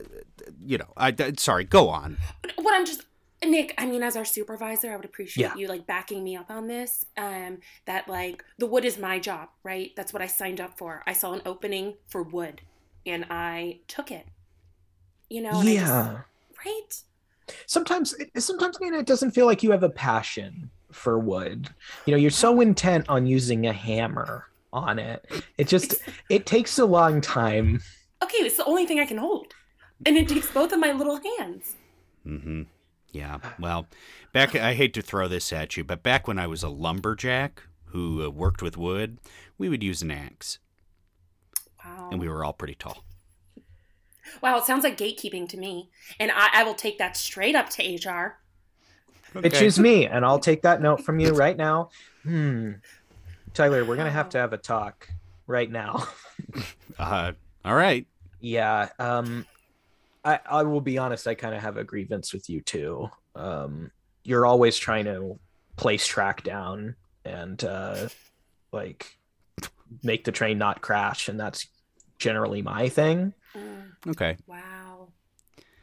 [0.64, 1.64] you know, I, I- sorry.
[1.64, 2.16] Go on.
[2.56, 3.04] What I'm just
[3.44, 5.54] Nick, I mean, as our supervisor, I would appreciate Yeah.
[5.56, 7.06] you like backing me up on this.
[7.16, 9.92] Um, that like the wood is my job, right?
[9.96, 11.02] That's what I signed up for.
[11.06, 12.62] I saw an opening for wood.
[13.06, 14.26] and I took it.
[15.30, 15.80] You know, yeah.
[15.80, 17.02] just- right?
[17.66, 21.68] sometimes sometimes Nina, it doesn't feel like you have a passion for wood
[22.06, 25.24] you know you're so intent on using a hammer on it
[25.58, 25.94] it just
[26.28, 27.80] it takes a long time
[28.22, 29.54] Okay, it's the only thing I can hold.
[30.06, 31.74] And it takes both of my little hands.
[32.26, 32.62] Mm-hmm.
[33.12, 33.38] Yeah.
[33.58, 33.86] Well,
[34.32, 37.62] back I hate to throw this at you, but back when I was a lumberjack
[37.86, 39.18] who uh, worked with wood,
[39.58, 40.58] we would use an axe,
[41.84, 42.08] Wow.
[42.10, 43.04] and we were all pretty tall.
[44.42, 45.90] Wow, it sounds like gatekeeping to me.
[46.20, 48.38] And I, I will take that straight up to HR.
[49.42, 51.88] it choose me and i'll take that note from you right now
[52.24, 52.72] hmm
[53.54, 55.08] tyler we're gonna have to have a talk
[55.46, 56.06] right now
[56.98, 57.32] Uh,
[57.64, 58.06] all right.
[58.40, 59.46] yeah um
[60.24, 63.08] i i will be honest i kind of have a grievance with you too.
[63.34, 63.90] Um
[64.24, 65.38] you're always trying to
[65.76, 68.08] place track down and uh
[68.72, 69.16] like
[70.02, 71.66] make the train not crash and that's
[72.18, 73.32] generally my thing.
[73.56, 74.36] Mm, Okay.
[74.46, 75.08] wow.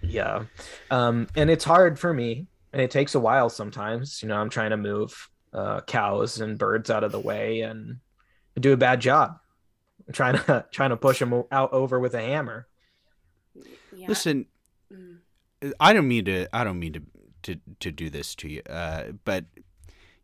[0.01, 0.43] yeah.
[0.91, 4.49] Um and it's hard for me and it takes a while sometimes you know i'm
[4.49, 7.97] trying to move uh cows and birds out of the way and
[8.55, 9.38] I do a bad job.
[10.07, 12.67] I'm trying to trying to push them out over with a hammer
[13.95, 14.08] Yeah.
[14.08, 14.45] Listen,
[14.93, 15.18] Mm.
[15.80, 16.47] I don't mean to.
[16.55, 17.01] I don't mean to
[17.43, 18.62] to to do this to you.
[18.70, 19.45] Uh, but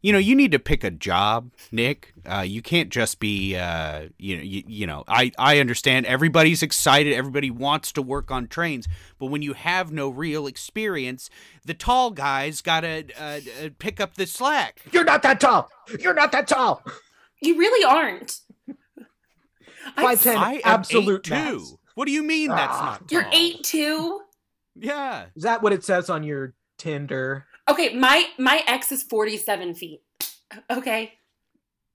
[0.02, 2.14] you know, you need to pick a job, Nick.
[2.26, 3.56] Uh, you can't just be.
[3.58, 5.04] Uh, you know, you, you know.
[5.08, 6.06] I I understand.
[6.06, 7.14] Everybody's excited.
[7.14, 8.88] Everybody wants to work on trains.
[9.20, 11.30] But when you have no real experience,
[11.66, 14.82] the tall guys gotta uh, uh, pick up the slack.
[14.92, 15.70] you're not that tall
[16.00, 16.84] you're not that tall
[17.42, 18.40] You really aren't.
[19.98, 20.36] I'm 5'10".
[20.38, 21.52] I am absolute eight max.
[21.52, 21.80] two.
[21.96, 22.98] What do you mean that's Ah.
[23.02, 23.12] not?
[23.12, 24.22] You're eight two.
[24.76, 25.26] Yeah.
[25.36, 29.74] is that what it says on your tinder Okay, my my ex is forty seven
[29.76, 30.02] feet.
[30.70, 31.14] Okay,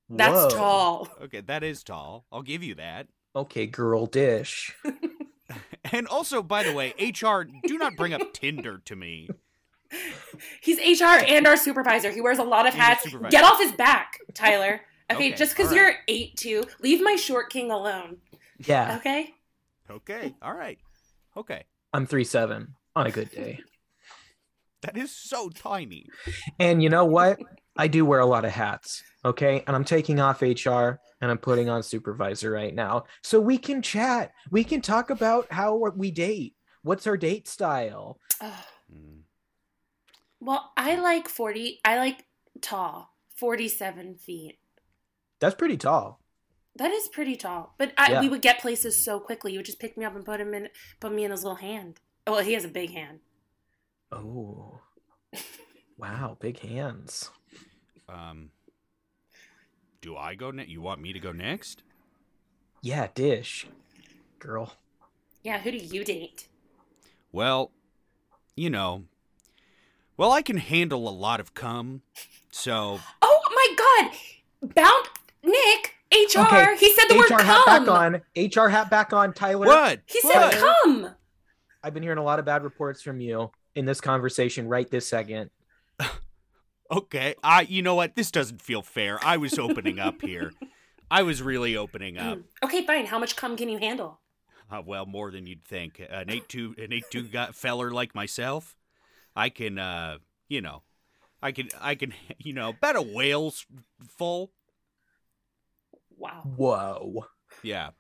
[0.08, 0.48] that's Whoa.
[0.50, 1.08] tall.
[1.22, 2.24] Okay, that is tall.
[2.32, 3.08] I'll give you that.
[3.36, 4.74] okay girl dish
[5.92, 9.28] And also, by the way, HR, do not bring up Tinder to me.
[10.60, 12.10] He's HR and our supervisor.
[12.10, 13.06] He wears a lot of And hats.
[13.30, 14.82] Get off his back, Tyler.
[15.10, 18.18] Okay, Okay, just because all you're eight two, leave my short king alone.
[18.58, 19.34] yeah Okay.
[19.90, 20.78] Okay, all right.
[21.36, 21.64] Okay.
[21.92, 23.60] i'm three seven on a good day
[24.82, 26.06] That is so tiny.
[26.60, 27.38] And you know what?
[27.76, 29.02] I do wear a lot of hats.
[29.24, 29.64] Okay.
[29.66, 33.04] And I'm taking off HR and I'm putting on supervisor right now.
[33.24, 34.30] So we can chat.
[34.52, 36.54] We can talk about how we date.
[36.82, 38.18] What's our date style?
[38.40, 38.52] Mm.
[40.40, 41.80] Well, I like forty.
[41.84, 42.24] I like
[42.62, 44.60] tall, forty seven feet.
[45.40, 46.20] That's pretty tall.
[46.78, 47.74] That is pretty tall.
[47.76, 48.20] But I, Yeah.
[48.20, 49.52] we would get places so quickly.
[49.52, 50.68] You would just pick me up and put him in,
[51.00, 52.00] put me in his little hand.
[52.26, 53.18] Oh, well, he has a big hand.
[54.12, 54.80] Oh.
[55.96, 56.36] Wow.
[56.40, 57.30] Big hands.
[58.08, 58.50] Um,
[60.00, 60.70] do I go next?
[60.70, 61.82] You want me to go next?
[62.80, 63.08] Yeah.
[63.14, 63.66] Dish.
[64.38, 64.74] Girl.
[65.42, 65.58] Yeah.
[65.58, 66.46] Who do you date?
[67.32, 67.72] Well,
[68.56, 69.04] you know,
[70.16, 72.02] well, I can handle a lot of cum,
[72.50, 74.74] so Oh my God!
[74.74, 75.06] Bound
[75.44, 76.40] Nick HR.
[76.40, 78.22] Okay, He said the word HR hat back on.
[78.36, 79.66] HR hat back on, Tyler.
[79.66, 80.00] what?
[80.06, 80.52] He What?
[80.52, 81.10] said come.
[81.82, 85.06] I've been hearing a lot of bad reports from you in this conversation right this
[85.08, 85.50] second.
[86.90, 87.62] Okay, I.
[87.62, 88.14] You know what?
[88.16, 89.18] This doesn't feel fair.
[89.22, 90.52] I was opening up here.
[91.10, 92.38] I was really opening up.
[92.38, 92.44] Mm.
[92.64, 93.04] Okay, fine.
[93.04, 94.20] How much cum can you handle?
[94.70, 96.00] Uh, well, more than you'd think.
[96.08, 98.74] An eight two, an eight two got feller like myself,
[99.36, 100.16] I can, uh,
[100.48, 100.82] you know,
[101.42, 103.66] I can, I can, you know, bet a whale's
[104.16, 104.52] full.
[106.18, 106.42] Wow.
[106.56, 107.26] Whoa.
[107.62, 107.90] Yeah.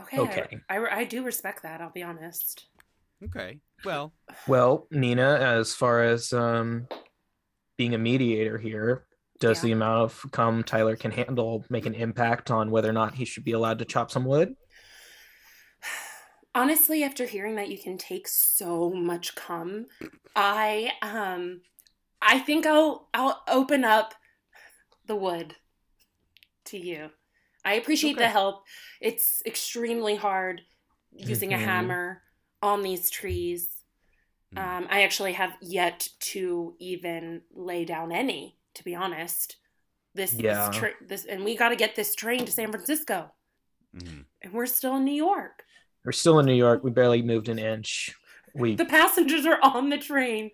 [0.00, 0.18] Okay.
[0.18, 0.60] I- Okay.
[0.68, 1.80] I, I, do respect that.
[1.80, 2.66] I'll be honest.
[3.24, 3.60] Okay.
[3.84, 4.12] Well,
[4.48, 6.86] Well, Nina, as far as um,
[7.76, 9.06] being a mediator here,
[9.40, 9.68] does Yeah.
[9.68, 13.24] the amount of cum Tyler can handle make an impact on whether or not he
[13.24, 14.54] should be allowed to chop some wood?
[16.54, 19.86] Honestly, after hearing that you can take so much cum,
[20.34, 21.60] I um
[22.20, 24.14] I think I'll I'll open up
[25.06, 25.54] the wood
[26.66, 27.10] to you.
[27.68, 28.64] I appreciate the help.
[29.00, 30.62] It's extremely hard
[31.12, 31.54] using Mhm.
[31.54, 32.22] a hammer
[32.62, 33.84] on these trees.
[34.54, 34.58] Mm.
[34.58, 39.56] Um, I actually have yet to even lay down any, to be honest.
[40.14, 40.68] This, Yeah.
[40.68, 43.32] this, tra- this, and we got to get this train to San Francisco,
[43.94, 44.24] mhm.
[44.42, 45.64] and we're still in New York.
[46.04, 46.82] We're still in New York.
[46.82, 48.16] We barely moved an inch.
[48.54, 50.50] We The passengers are on the train,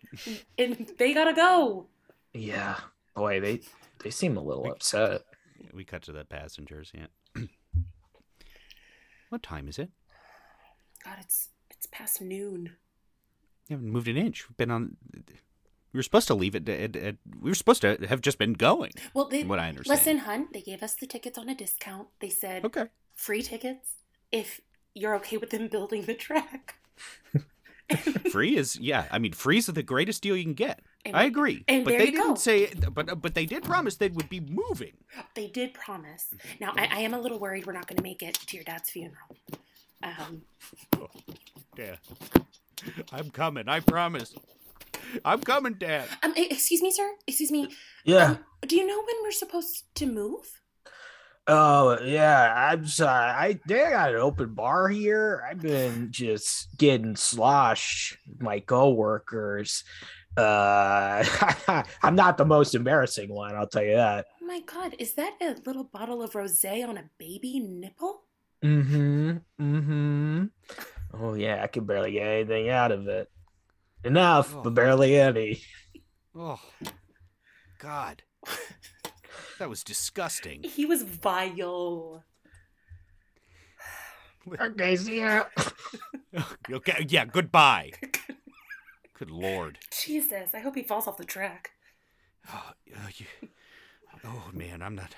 [0.59, 1.87] and they gotta go.
[2.33, 2.81] yeah,
[3.15, 3.61] boy, they
[4.01, 5.23] they seem a little upset.
[5.73, 6.93] We cut to the passengers.
[6.95, 7.07] Yeah.
[9.29, 9.91] what time is it?
[11.05, 12.77] God, it's it's past noon.
[13.69, 14.49] We haven't moved an inch.
[14.49, 14.97] We've been on.
[15.93, 16.69] We were supposed to leave it.
[16.69, 18.93] At, at, we were supposed to have just been going.
[19.15, 19.99] Well, they what I understand.
[19.99, 20.49] listen, hun.
[20.53, 22.09] They gave us the tickets on a discount.
[22.21, 22.87] They said Okay.
[23.15, 23.95] free tickets
[24.33, 24.61] if
[24.95, 26.77] you're okay with them building the track.
[28.33, 29.05] Free is yeah.
[29.11, 30.81] I mean, free is the greatest deal you can get.
[31.05, 31.65] And- I agree.
[31.69, 32.35] and but there they you didn't go.
[32.35, 32.73] say.
[32.93, 34.95] But but they did promise they would be moving.
[35.35, 36.29] They did promise.
[36.61, 38.65] Now, I, I am a little worried we're not going to make it to your
[38.65, 39.37] dad's funeral.
[40.03, 40.43] Um,
[41.77, 41.97] Yeah,
[43.13, 43.69] I'm coming.
[43.69, 44.35] I promise.
[45.25, 46.09] I'm coming, Dad.
[46.23, 47.09] um, excuse me, sir.
[47.27, 47.69] Excuse me.
[48.05, 48.31] Yeah.
[48.31, 50.61] Um, do you know when we're supposed to move?
[51.47, 53.31] Oh yeah, I'm sorry.
[53.31, 55.45] I they got an open bar here.
[55.49, 59.85] I've been just getting sloshed my coworkers.
[60.37, 61.24] Uh,
[62.03, 64.26] I'm not the most embarrassing one, I'll tell you that.
[64.43, 68.22] Oh my God, is that a little bottle of rosé on a baby nipple?
[68.64, 69.30] Mm-hmm.
[69.61, 70.45] Mm-hmm.
[71.14, 73.30] Oh yeah, I can barely get anything out of it.
[74.05, 74.62] Enough, Oh.
[74.62, 75.61] but barely any.
[76.35, 76.61] Oh,
[77.78, 78.22] God,
[79.59, 80.62] that was disgusting.
[80.64, 82.24] He was vile.
[84.61, 85.45] Okay, see ya.
[86.70, 87.24] Okay, yeah.
[87.24, 87.93] Goodbye.
[89.25, 89.79] Good lord.
[89.91, 91.70] Jesus, I hope he falls off the track.
[92.53, 93.49] Oh, uh, you-
[94.27, 95.14] oh, man, I'm not.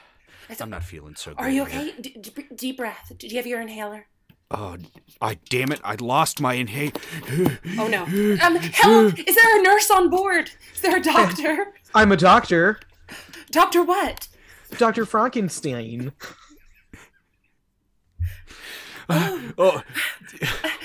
[0.48, 1.40] I I'm not feeling so good.
[1.40, 1.92] Are you okay?
[2.00, 3.10] D- d- deep breath.
[3.18, 4.06] Do you have your inhaler?
[4.52, 4.76] Oh,
[5.20, 5.80] I damn it!
[5.82, 6.92] I lost my inhale.
[7.78, 8.04] Oh no.
[8.40, 9.18] Um, help!
[9.18, 10.52] Is there a nurse on board?
[10.72, 11.74] Is there a doctor?
[11.92, 12.78] I'm a doctor,
[13.50, 14.28] Doctor what?
[14.78, 15.04] Dr.
[15.04, 16.12] Frankenstein.
[19.08, 19.52] oh,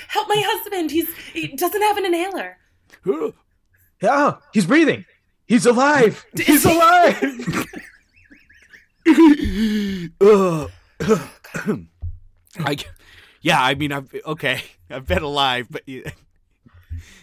[0.07, 0.89] Help my husband.
[0.89, 2.57] He's he doesn't have an inhaler.
[4.01, 5.05] Yeah, he's breathing.
[5.45, 6.25] He's alive.
[6.35, 7.21] He's alive.
[10.19, 10.67] uh,
[12.59, 12.77] I,
[13.41, 14.63] yeah, I mean, I've okay.
[14.89, 16.03] I've been alive, but you,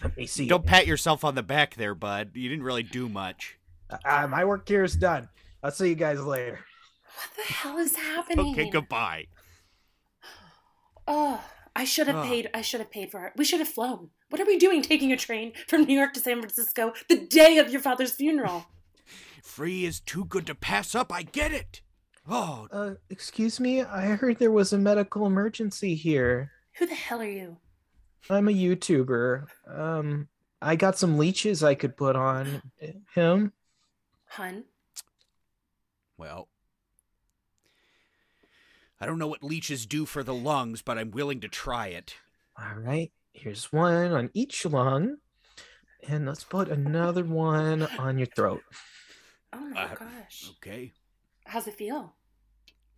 [0.03, 0.47] Let me see.
[0.47, 2.31] don't pat yourself on the back there, bud.
[2.33, 3.57] You didn't really do much.
[4.05, 5.27] Uh, my work here is done.
[5.61, 6.59] I'll see you guys later.
[7.15, 8.51] What the hell is happening?
[8.53, 9.25] Okay, goodbye.
[11.07, 11.43] Oh,
[11.75, 12.25] I should have Ugh.
[12.25, 12.49] paid.
[12.53, 13.33] I should have paid for it.
[13.35, 14.11] We should have flown.
[14.29, 17.57] What are we doing taking a train from New York to San Francisco the day
[17.57, 18.65] of your father's funeral?
[19.43, 21.11] Free is too good to pass up.
[21.11, 21.81] I get it.
[22.27, 23.81] Oh, Uh, excuse me.
[23.81, 26.51] I heard there was a medical emergency here.
[26.77, 27.57] Who the hell are you?
[28.29, 29.47] I'm a YouTuber.
[29.67, 30.27] Um,
[30.61, 32.61] I got some leeches I could put on
[33.15, 33.53] him.
[34.25, 34.65] Hun?
[36.17, 36.49] well.
[39.01, 42.15] I don't know what leeches do for the lungs, but I'm willing to try it.
[42.59, 43.11] All right.
[43.33, 45.17] Here's one on each lung.
[46.07, 48.61] And let's put another one on your throat.
[49.51, 50.51] Oh my Uh, gosh.
[50.57, 50.93] Okay.
[51.45, 52.15] How's it feel?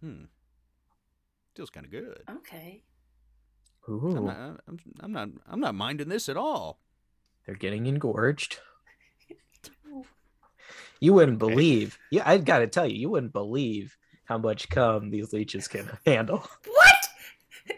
[0.01, 0.25] Hmm.
[1.55, 2.21] Feels kind of good.
[2.29, 2.83] Okay.
[3.87, 5.29] I'm Ooh, not, I'm, I'm not.
[5.47, 6.79] I'm not minding this at all.
[7.45, 8.59] they're getting engorged.
[10.99, 11.97] You wouldn't believe.
[12.11, 16.47] Yeah, I gotta tell you, you wouldn't believe how much cum these leeches can handle.
[16.67, 17.07] What?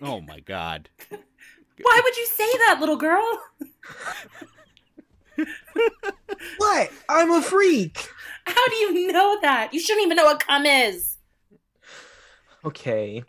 [0.02, 0.90] Oh my god.
[1.82, 3.24] Why would you say that, little girl?
[6.58, 6.92] What?
[7.10, 8.10] I'm a freak.
[8.46, 9.74] How do you know that?
[9.74, 11.18] You shouldn't even know what cum is.
[12.66, 13.24] Okay.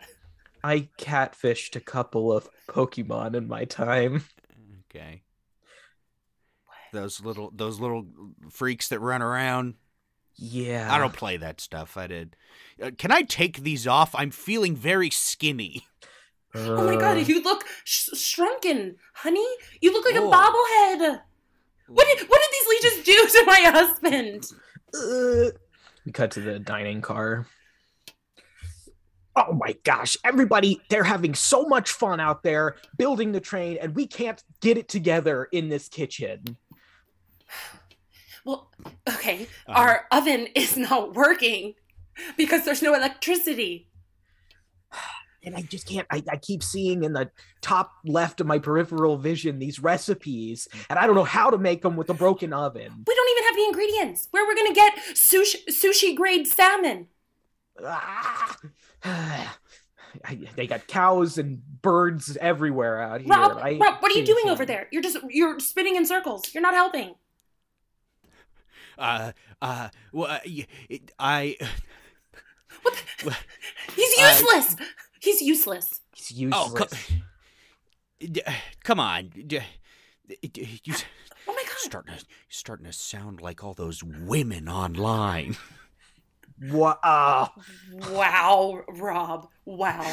[0.63, 4.25] I catfished a couple of Pokemon in my time.
[4.89, 5.21] Okay.
[6.93, 8.05] Those little those little
[8.49, 9.75] freaks that run around.
[10.37, 10.93] Yeah.
[10.93, 11.97] I don't play that stuff.
[11.97, 12.35] I did.
[12.81, 14.15] Uh, can I take these off?
[14.15, 15.85] I'm feeling very skinny.
[16.55, 19.45] Oh my god, Uh, you look sh- shrunken, honey.
[19.81, 20.29] You look like Oh.
[20.29, 21.21] a bobblehead.
[21.87, 24.45] What did what did these leeches do to my husband?
[24.93, 25.51] Uh,
[26.05, 27.45] we cut to the dining car.
[29.35, 33.93] Oh my gosh, everybody, they're having so much fun out there building the train, and
[33.93, 36.55] we can't get it together in this kitchen.
[38.45, 38.71] Well,
[39.09, 39.73] okay, Uh-huh.
[39.79, 41.73] our oven is not working
[42.37, 43.89] because there's no electricity.
[45.45, 47.29] And I just can't, I, I keep seeing in the
[47.61, 51.83] top left of my peripheral vision these recipes, and I don't know how to make
[51.83, 53.03] them with a broken oven.
[53.07, 54.27] We don't even have the ingredients.
[54.31, 57.07] Where we're gonna get sushi sushi grade salmon?
[57.83, 58.57] Ah.
[60.23, 63.29] I, they got cows and birds everywhere out here.
[63.29, 64.87] Rob, I Rob, what are you can't doing over there?
[64.91, 66.53] You're just you're spinning in circles.
[66.53, 67.15] You're not helping.
[68.97, 71.57] Uh, uh, well, uh, y- it- I.
[73.95, 74.75] He's Uh, useless.
[75.25, 76.01] He's useless.
[76.13, 77.09] He's oh, useless.
[78.21, 79.29] Oh, uh, come, come on.
[79.29, 79.61] D- uh,
[80.53, 81.03] d- You ah,
[81.47, 81.75] Oh my god.
[81.79, 85.57] starting to starting to sound like all those women online.
[86.71, 86.99] What?
[87.03, 87.47] Uh,
[88.11, 89.47] Wow, Rob.
[89.65, 90.05] Wow.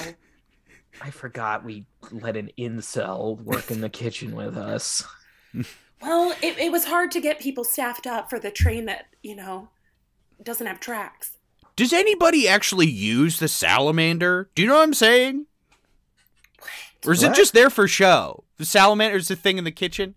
[1.01, 5.05] I forgot we let an incel work in the kitchen with us.
[6.01, 9.37] Well, it, it was hard to get people staffed up for the train that, you
[9.37, 9.69] know,
[10.43, 11.39] doesn't have tracks.
[11.77, 14.51] Does anybody actually use the salamander?
[14.55, 15.47] Do you know what I'm saying?
[17.07, 18.45] Or is it just there for show?
[18.59, 20.15] The salamander is the thing in the kitchen.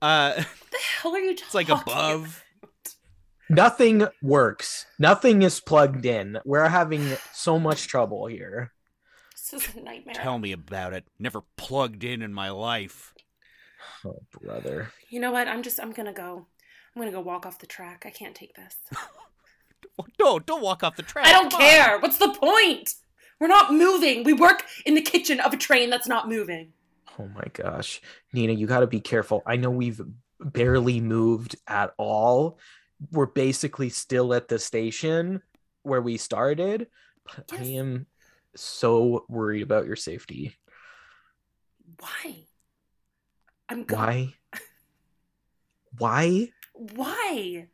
[0.00, 2.44] Uh, What the hell are you talking it's like above.
[3.48, 4.86] Nothing works.
[4.98, 6.38] Nothing is plugged in.
[6.44, 8.72] We're having so much trouble here.
[9.32, 10.14] This is a nightmare.
[10.14, 11.06] Tell me about it.
[11.18, 13.14] Never plugged in in my life.
[14.04, 14.92] Oh, brother.
[15.08, 15.48] You know what?
[15.48, 16.46] I'm just I'm gonna go.
[16.94, 18.04] I'm gonna go walk off the track.
[18.06, 18.76] I can't take this.
[20.20, 21.26] No, don't walk off the track.
[21.26, 21.68] I don't Come on.
[21.68, 21.98] care.
[22.00, 22.94] What's the point?
[23.40, 24.24] We're not moving.
[24.24, 26.72] We work in the kitchen of a train that's not moving.
[27.18, 28.00] Oh my gosh.
[28.32, 29.42] Nina, you got to be careful.
[29.46, 30.00] I know we've
[30.40, 32.58] barely moved at all.
[33.12, 35.42] We're basically still at the station
[35.82, 36.88] where we started,
[37.24, 38.06] but I am
[38.56, 40.56] so worried about your safety.
[42.00, 42.36] Why?
[43.68, 44.34] I'm go- Why?
[45.96, 46.48] Why?
[46.74, 47.66] Why?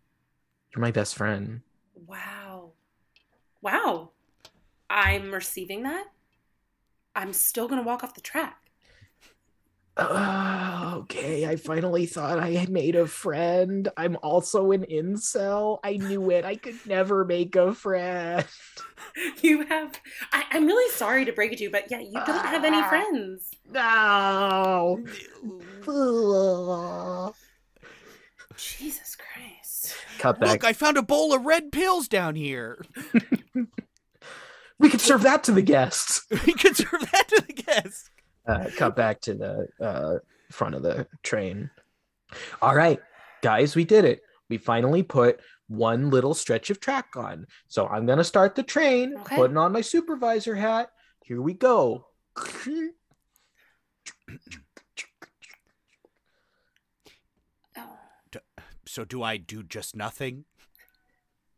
[0.74, 1.60] You're my best friend.
[2.06, 2.72] Wow.
[3.62, 4.10] Wow.
[4.90, 6.06] I'm receiving that.
[7.16, 8.58] I'm still gonna walk off the track.
[9.96, 11.46] Oh, okay.
[11.46, 13.88] I finally thought I had made a friend.
[13.96, 15.78] I'm also an incel.
[15.84, 16.44] I knew it.
[16.44, 18.44] I could never make a friend.
[19.42, 20.00] You have.
[20.32, 22.78] I, I'm really sorry to break it to you, but yeah, you don't have any
[22.78, 22.88] Ah.
[22.88, 23.50] friends.
[23.70, 25.00] No.
[28.56, 29.53] Jesus Christ.
[30.18, 30.50] Cut back.
[30.50, 32.84] Look, I found a bowl of red pills down here.
[34.78, 36.24] we could serve that to the guests.
[36.46, 38.10] we could serve that to the guests.
[38.46, 40.18] Uh, cut back to the uh,
[40.52, 41.70] front of the train.
[42.60, 43.00] All right,
[43.42, 44.20] guys, we did it.
[44.50, 47.46] We finally put one little stretch of track on.
[47.68, 49.36] So I'm going to start the train, Okay.
[49.36, 50.90] putting on my supervisor hat.
[51.24, 52.06] Here we go.
[58.94, 60.44] So do I do just nothing?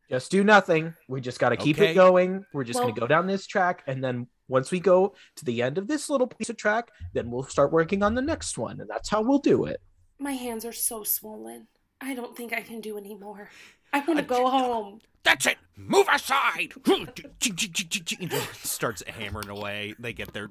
[0.08, 0.94] Just do nothing.
[1.06, 1.90] We just got to keep Okay.
[1.90, 2.46] it going.
[2.54, 3.82] We're just going to go down this track.
[3.86, 7.30] And then once we go to the end of this little piece of track, then
[7.30, 8.80] we'll start working on the next one.
[8.80, 9.82] And that's how we'll do it.
[10.18, 11.66] My hands are so swollen.
[12.00, 13.50] I don't think I can do anymore.
[13.92, 15.00] I want to go home.
[15.22, 15.58] That's it.
[15.76, 16.72] Move aside.
[18.62, 19.94] Starts hammering away.
[19.98, 20.48] They get there.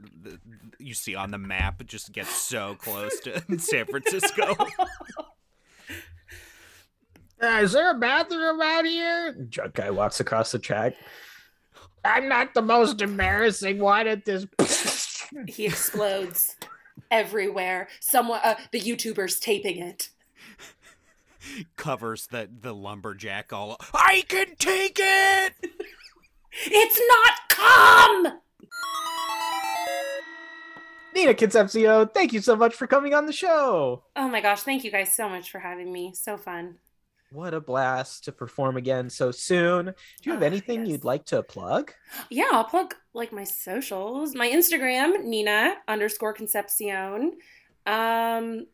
[0.78, 4.56] You see on the map, it just gets so close to San Francisco.
[7.46, 9.34] Uh, is there a bathroom out here?
[9.34, 10.96] Drunk guy walks across the track.
[12.04, 14.48] I'm not the most embarrassing one at this.
[15.48, 16.56] He explodes
[17.12, 17.90] everywhere.
[18.00, 20.10] Someone, uh, the YouTuber's taping it.
[21.76, 23.78] Covers the the lumberjack all.
[23.94, 25.54] I can take it.
[26.68, 28.40] It's not come.
[31.14, 34.04] Nina Concepcion, thank you so much for coming on the show.
[34.16, 34.62] Oh my gosh!
[34.62, 36.14] Thank you guys so much for having me.
[36.16, 36.76] So fun.
[37.32, 39.86] What a blast to perform again so soon.
[39.88, 40.90] Do you have Ah, anything yes.
[40.90, 41.92] you'd like to plug?
[42.30, 44.36] Yeah, I'll plug like my socials.
[44.36, 47.34] My Instagram, Nina underscore Concepcion.
[47.86, 48.68] Um,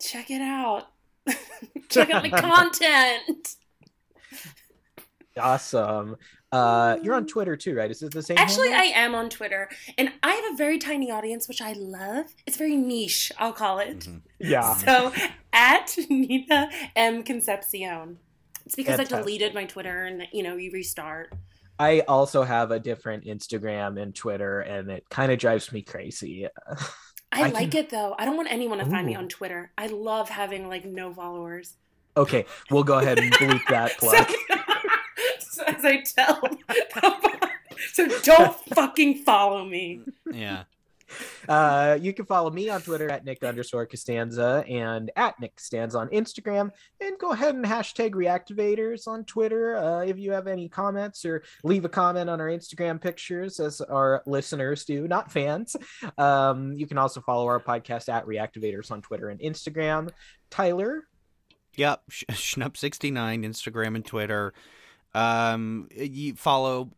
[0.00, 0.88] check it out.
[1.88, 3.56] check out my content.
[5.36, 6.16] Awesome.
[6.54, 7.90] Uh, you're on Twitter too, right?
[7.90, 8.38] Is it the same?
[8.38, 12.26] Actually, I am on Twitter, and I have a very tiny audience, which I love.
[12.46, 14.00] It's very niche, I'll call it.
[14.00, 14.22] Mhm.
[14.38, 14.74] yeah.
[14.76, 15.12] So
[15.52, 18.18] at Nina M Concepcion.
[18.66, 19.16] It's because Fantastic.
[19.18, 21.32] I deleted my Twitter, and you know you restart.
[21.78, 26.46] I also have a different Instagram and Twitter, and it kind of drives me crazy.
[27.32, 28.14] I, I like can- it though.
[28.16, 29.72] I don't want anyone to find me on Twitter.
[29.76, 31.76] I love having like no followers.
[32.16, 34.28] Okay, we'll go ahead and bleep that So, plug.
[34.28, 34.56] so
[35.84, 36.40] as I tell,
[37.92, 40.00] so don't fucking follow me.
[40.32, 40.64] Yeah.
[41.48, 45.98] Uh, you can follow me on Twitter at Nick underscore Costanza and at Nick Costanza
[45.98, 46.70] on Instagram.
[47.00, 51.44] And go ahead and hashtag Reactivators on Twitter uh, if you have any comments or
[51.62, 55.76] leave a comment on our Instagram pictures as our listeners do, not fans.
[56.18, 60.10] Um, you can also follow our podcast at Reactivators on Twitter and Instagram.
[60.50, 61.04] Tyler,
[61.76, 64.54] Yep, Schnup69, Instagram and Twitter.
[65.14, 66.90] Um, you follow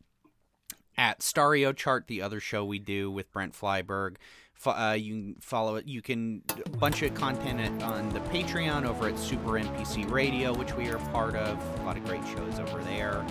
[0.97, 4.17] at Stario Chart, the other show we do with Brent Flyberg.
[4.65, 5.87] Uh, you can follow it.
[5.87, 10.75] You can a bunch of content on the Patreon over at Super NPC Radio, which
[10.75, 11.81] we are part of.
[11.81, 13.25] A lot of great shows over there,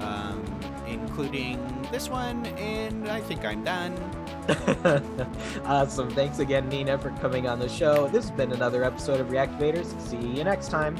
[0.00, 0.44] um,
[0.86, 1.58] including
[1.90, 2.44] this one.
[2.58, 3.94] And I think I'm done.
[5.64, 6.10] awesome.
[6.10, 8.06] Thanks again, Nina, for coming on the show.
[8.08, 9.98] This has been another episode of Reactivators.
[10.02, 10.96] See you next time.